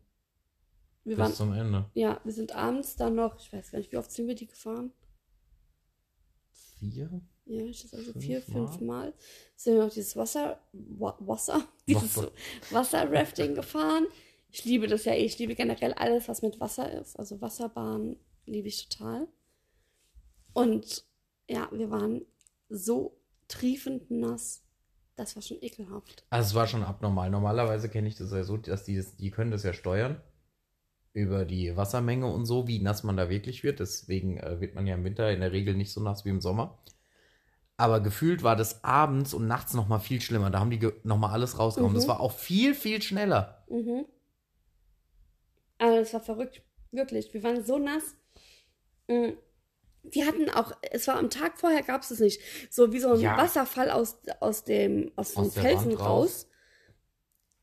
[1.04, 1.90] Wir waren, Bis zum Ende.
[1.94, 4.46] ja, wir sind abends dann noch, ich weiß gar nicht, wie oft sind wir die
[4.46, 4.92] gefahren?
[6.78, 7.20] Vier?
[7.46, 8.44] Ja, ich weiß also Fünf vier, Mal?
[8.46, 9.14] fünf Mal.
[9.56, 12.30] Sind wir noch dieses Wasser, Wa Wasser, dieses Wasser.
[12.70, 14.06] Wasserrafting gefahren.
[14.52, 15.24] Ich liebe das ja eh.
[15.24, 17.18] Ich liebe generell alles, was mit Wasser ist.
[17.18, 19.26] Also Wasserbahn liebe ich total.
[20.52, 21.04] Und
[21.48, 22.22] ja, wir waren
[22.68, 23.16] so
[23.48, 24.62] triefend nass.
[25.16, 26.24] Das war schon ekelhaft.
[26.30, 27.30] Also es war schon abnormal.
[27.30, 30.20] Normalerweise kenne ich das ja so, dass die, das, die können das ja steuern
[31.14, 33.80] über die Wassermenge und so, wie nass man da wirklich wird.
[33.80, 36.40] Deswegen äh, wird man ja im Winter in der Regel nicht so nass wie im
[36.40, 36.78] Sommer.
[37.76, 40.50] Aber gefühlt war das abends und nachts noch mal viel schlimmer.
[40.50, 41.92] Da haben die ge- noch mal alles rausgehauen.
[41.92, 41.96] Mhm.
[41.96, 43.64] Das war auch viel, viel schneller.
[43.68, 44.06] Mhm.
[45.82, 46.62] Also es war verrückt.
[46.92, 47.34] Wirklich.
[47.34, 48.14] Wir waren so nass.
[49.08, 49.30] Mm.
[50.04, 53.12] Wir hatten auch, es war am Tag vorher, gab es es nicht, so wie so
[53.14, 53.36] ein Ja.
[53.36, 56.48] Wasserfall aus, aus dem, aus dem Aus Felsen raus.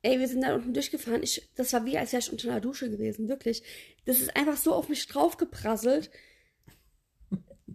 [0.01, 1.24] Ey, wir sind da unten durchgefahren.
[1.24, 3.63] Ich, das war wie, als wäre ich unter einer Dusche gewesen, wirklich.
[4.05, 6.09] Das ist einfach so auf mich draufgeprasselt.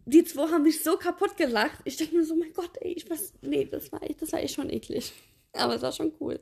[0.06, 1.80] Die zwei haben mich so kaputt gelacht.
[1.84, 3.32] Ich dachte mir so, mein Gott, ey, ich was.
[3.40, 5.12] Nee, das war echt, das war echt schon eklig.
[5.52, 6.40] Aber es war schon cool.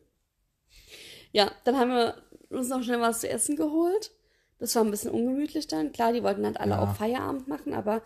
[1.33, 2.23] Ja, dann haben wir
[2.53, 4.13] uns noch schnell was zu essen geholt.
[4.59, 5.93] Das war ein bisschen ungemütlich dann.
[5.93, 6.83] Klar, die wollten halt alle Ja.
[6.83, 8.03] auch Feierabend machen, aber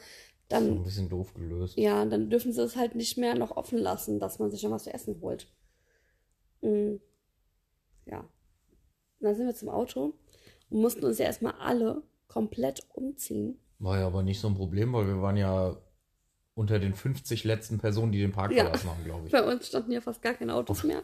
[0.49, 1.77] dann ein bisschen doof gelöst.
[1.77, 4.71] ja, dann dürfen sie es halt nicht mehr noch offen lassen, dass man sich noch
[4.71, 5.49] was zu essen holt.
[6.63, 6.95] Mm.
[8.07, 8.21] Ja.
[8.21, 8.29] Und
[9.21, 10.15] dann sind wir zum Auto
[10.71, 13.59] und mussten uns ja erstmal alle komplett umziehen.
[13.79, 15.77] War ja aber nicht so ein Problem, weil wir waren ja
[16.55, 18.65] unter den 50 letzten Personen, die den Park Ja.
[18.65, 19.33] verlassen haben, glaube ich.
[19.33, 21.03] Bei uns standen ja fast gar keine Autos mehr.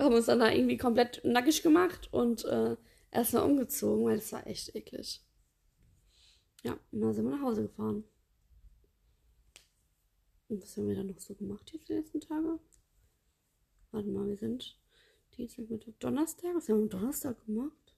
[0.00, 2.74] Wir haben uns dann da irgendwie komplett nackig gemacht und äh,
[3.10, 5.22] erstmal umgezogen, weil es war echt eklig.
[6.62, 8.04] Ja, und dann sind wir nach Hause gefahren.
[10.48, 12.58] Und was haben wir dann noch so gemacht jetzt die letzten Tage?
[13.90, 14.80] Warte mal, wir sind
[15.36, 16.54] Dienstag, Mittwoch, Donnerstag.
[16.54, 17.94] Was haben wir am Donnerstag gemacht?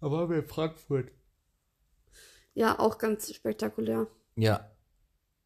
[0.00, 1.12] Da waren wir in Frankfurt.
[2.54, 4.06] Ja, auch ganz spektakulär.
[4.36, 4.70] Ja.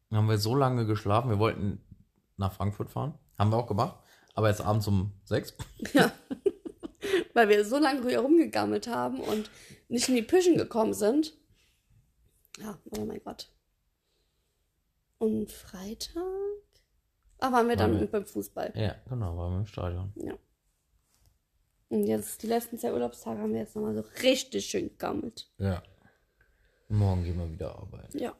[0.09, 1.29] Dann haben wir so lange geschlafen.
[1.29, 1.81] Wir wollten
[2.37, 3.19] nach Frankfurt fahren.
[3.37, 4.00] Haben wir auch gemacht.
[4.33, 5.53] Aber jetzt abends um sechs.
[5.93, 6.11] Ja.
[7.33, 9.49] Weil wir so lange hier rumgegammelt haben und
[9.89, 11.33] nicht in die Püschen gekommen sind.
[12.59, 13.49] Ja, oh mein Gott.
[15.17, 16.23] Und Freitag?
[17.39, 18.71] Ah, waren wir dann Waren wir- beim Fußball.
[18.75, 20.13] Ja, genau, waren wir im Stadion.
[20.15, 20.33] Ja.
[21.89, 25.49] Und jetzt, die letzten zwei Urlaubstage haben wir jetzt nochmal so richtig schön gegammelt.
[25.57, 25.81] Ja.
[26.87, 28.17] Morgen gehen wir wieder arbeiten.
[28.17, 28.35] Ja.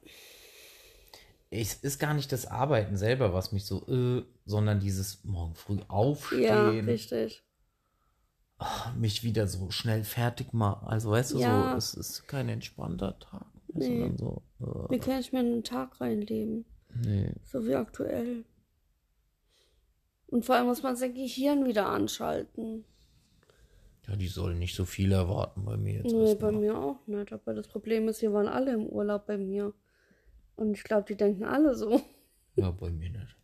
[1.53, 5.77] Es ist gar nicht das Arbeiten selber, was mich so, äh, sondern dieses morgen früh
[5.79, 7.43] Ja, aufstehen, richtig.
[8.97, 10.87] mich wieder so schnell fertig machen.
[10.87, 11.71] Also, weißt du, Ja.
[11.71, 13.45] so, es ist kein entspannter Tag.
[13.73, 14.11] Nee.
[14.17, 14.41] So,
[14.89, 16.65] Wie äh, kann ich mir einen Tag reinleben?
[16.93, 17.33] nee.
[17.45, 18.45] So wie aktuell.
[20.27, 22.85] Und vor allem muss man sein Gehirn wieder anschalten.
[24.07, 26.13] Ja, die sollen nicht so viel erwarten bei mir jetzt.
[26.13, 27.33] Nee, bei mir auch nicht.
[27.33, 29.73] Aber das Problem ist, wir waren alle im Urlaub bei mir.
[30.61, 31.99] Und ich glaube, die denken alle so.
[32.55, 33.35] Ja, bei mir nicht.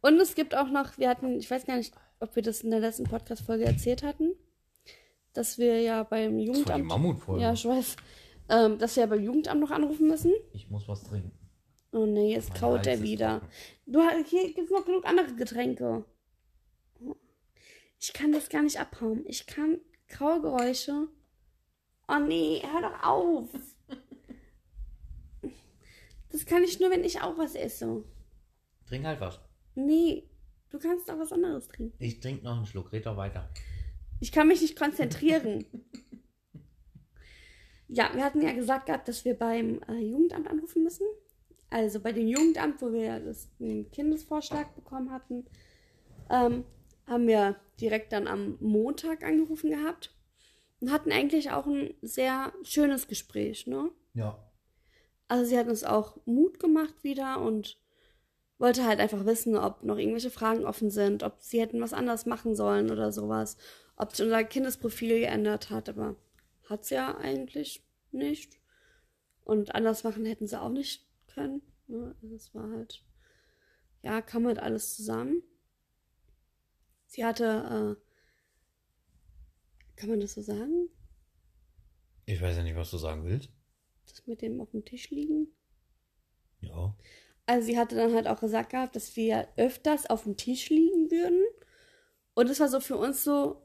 [0.00, 2.70] Und es gibt auch noch, wir hatten, ich weiß gar nicht, ob wir das in
[2.70, 4.32] der letzten Podcast-Folge erzählt hatten,
[5.34, 7.40] dass wir ja beim Das war die Jugendamt.
[7.40, 7.96] Ja, ich weiß.
[8.48, 10.32] Ähm, dass wir ja beim Jugendamt noch anrufen müssen.
[10.54, 11.32] Ich muss was trinken.
[11.92, 13.42] Oh nee, jetzt Mein kaut er wieder.
[13.84, 16.06] Du, hier gibt es noch genug andere Getränke.
[17.98, 19.22] Ich kann das gar nicht abhauen.
[19.26, 21.08] Ich kann Kaugeräusche.
[22.08, 23.48] Oh nee, hör doch auf.
[26.30, 28.04] Das kann ich nur, wenn ich auch was esse.
[28.86, 29.40] Trink halt was.
[29.74, 30.28] Nee,
[30.70, 31.96] du kannst auch was anderes trinken.
[31.98, 32.92] Ich trinke noch einen Schluck.
[32.92, 33.48] Red doch weiter.
[34.20, 35.64] Ich kann mich nicht konzentrieren.
[37.88, 41.06] ja, wir hatten ja gesagt gehabt, dass wir beim äh, Jugendamt anrufen müssen.
[41.70, 45.46] Also bei dem Jugendamt, wo wir das, den Kindesvorschlag bekommen hatten,
[46.28, 46.64] ähm,
[47.06, 50.14] haben wir direkt dann am Montag angerufen gehabt
[50.80, 53.90] und hatten eigentlich auch ein sehr schönes Gespräch, ne?
[54.14, 54.49] Ja.
[55.30, 57.78] Also sie hat uns auch Mut gemacht wieder und
[58.58, 62.26] wollte halt einfach wissen, ob noch irgendwelche Fragen offen sind, ob sie hätten was anderes
[62.26, 63.56] machen sollen oder sowas,
[63.94, 66.16] ob sich unser Kindesprofil geändert hat, aber
[66.68, 68.58] hat sie ja eigentlich nicht.
[69.44, 71.62] Und anders machen hätten sie auch nicht können.
[71.86, 72.16] Ne?
[72.24, 73.04] Also war halt,
[74.02, 75.44] ja, kam halt alles zusammen.
[77.06, 80.88] Sie hatte, äh, kann man das so sagen?
[82.26, 83.50] Ich weiß ja nicht, was du sagen willst.
[84.20, 85.48] Das mit dem auf dem Tisch liegen?
[86.60, 86.94] Ja.
[87.46, 91.10] Also sie hatte dann halt auch gesagt gehabt, dass wir öfters auf dem Tisch liegen
[91.10, 91.42] würden.
[92.34, 93.62] Und es war so für uns so,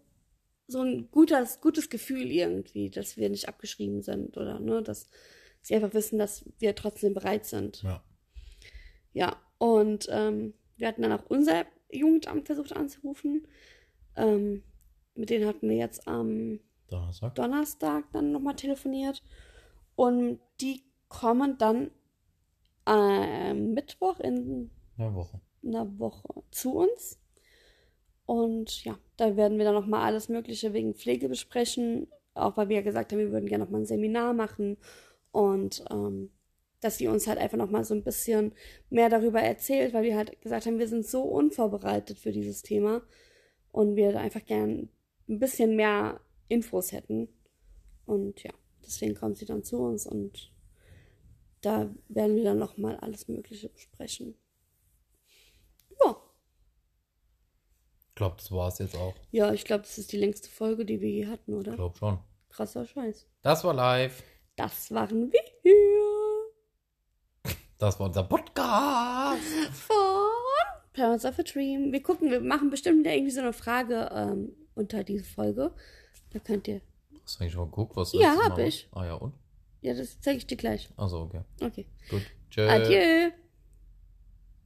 [0.67, 5.09] so ein gutes, gutes Gefühl irgendwie, dass wir nicht abgeschrieben sind oder ne, dass
[5.61, 7.83] sie einfach wissen, dass wir trotzdem bereit sind.
[7.83, 8.03] Ja.
[9.13, 13.47] Ja, und ähm, wir hatten dann auch unser Jugendamt versucht anzurufen.
[14.15, 14.63] Ähm,
[15.13, 17.35] mit denen hatten wir jetzt am Donnerstag.
[17.35, 19.23] Donnerstag dann nochmal telefoniert.
[19.95, 21.91] Und die kommen dann
[22.85, 25.39] am Mittwoch in Eine Woche.
[25.63, 27.19] einer Woche zu uns.
[28.25, 32.07] Und ja, da werden wir dann nochmal alles Mögliche wegen Pflege besprechen.
[32.33, 34.77] Auch weil wir ja gesagt haben, wir würden gerne nochmal ein Seminar machen.
[35.31, 36.31] Und ähm,
[36.81, 38.53] dass sie uns halt einfach nochmal so ein bisschen
[38.89, 43.01] mehr darüber erzählt, weil wir halt gesagt haben, wir sind so unvorbereitet für dieses Thema.
[43.71, 44.89] Und wir da einfach gern
[45.27, 47.29] ein bisschen mehr Infos hätten.
[48.05, 48.51] Und ja,
[48.85, 50.51] deswegen kommt sie dann zu uns und
[51.61, 54.35] da werden wir dann nochmal alles Mögliche besprechen.
[56.03, 56.15] Ja.
[58.09, 59.15] Ich glaube, das war es jetzt auch.
[59.31, 61.75] Ja, ich glaube, das ist die längste Folge, die wir je hatten, Ich oder?
[61.75, 62.19] glaube schon.
[62.49, 63.27] Krasser Scheiß.
[63.41, 64.23] Das war live.
[64.55, 65.41] Das waren wir
[67.77, 69.41] Das war unser Podcast.
[69.73, 70.27] von
[70.93, 71.91] Parents of a Dream.
[71.91, 75.73] Wir gucken, wir machen bestimmt wieder irgendwie so eine Frage ähm, unter diese Folge.
[76.31, 76.79] Da könnt ihr.
[77.25, 78.87] Hast du eigentlich schon geguckt, was Ja, hab Mal ich.
[78.91, 79.33] Ah ja, und?
[79.81, 80.89] Ja, das zeige ich dir gleich.
[80.95, 81.41] Also okay.
[81.61, 81.85] Okay.
[82.09, 82.21] Gut.
[82.49, 82.69] Tschö.
[82.69, 83.31] Adieu.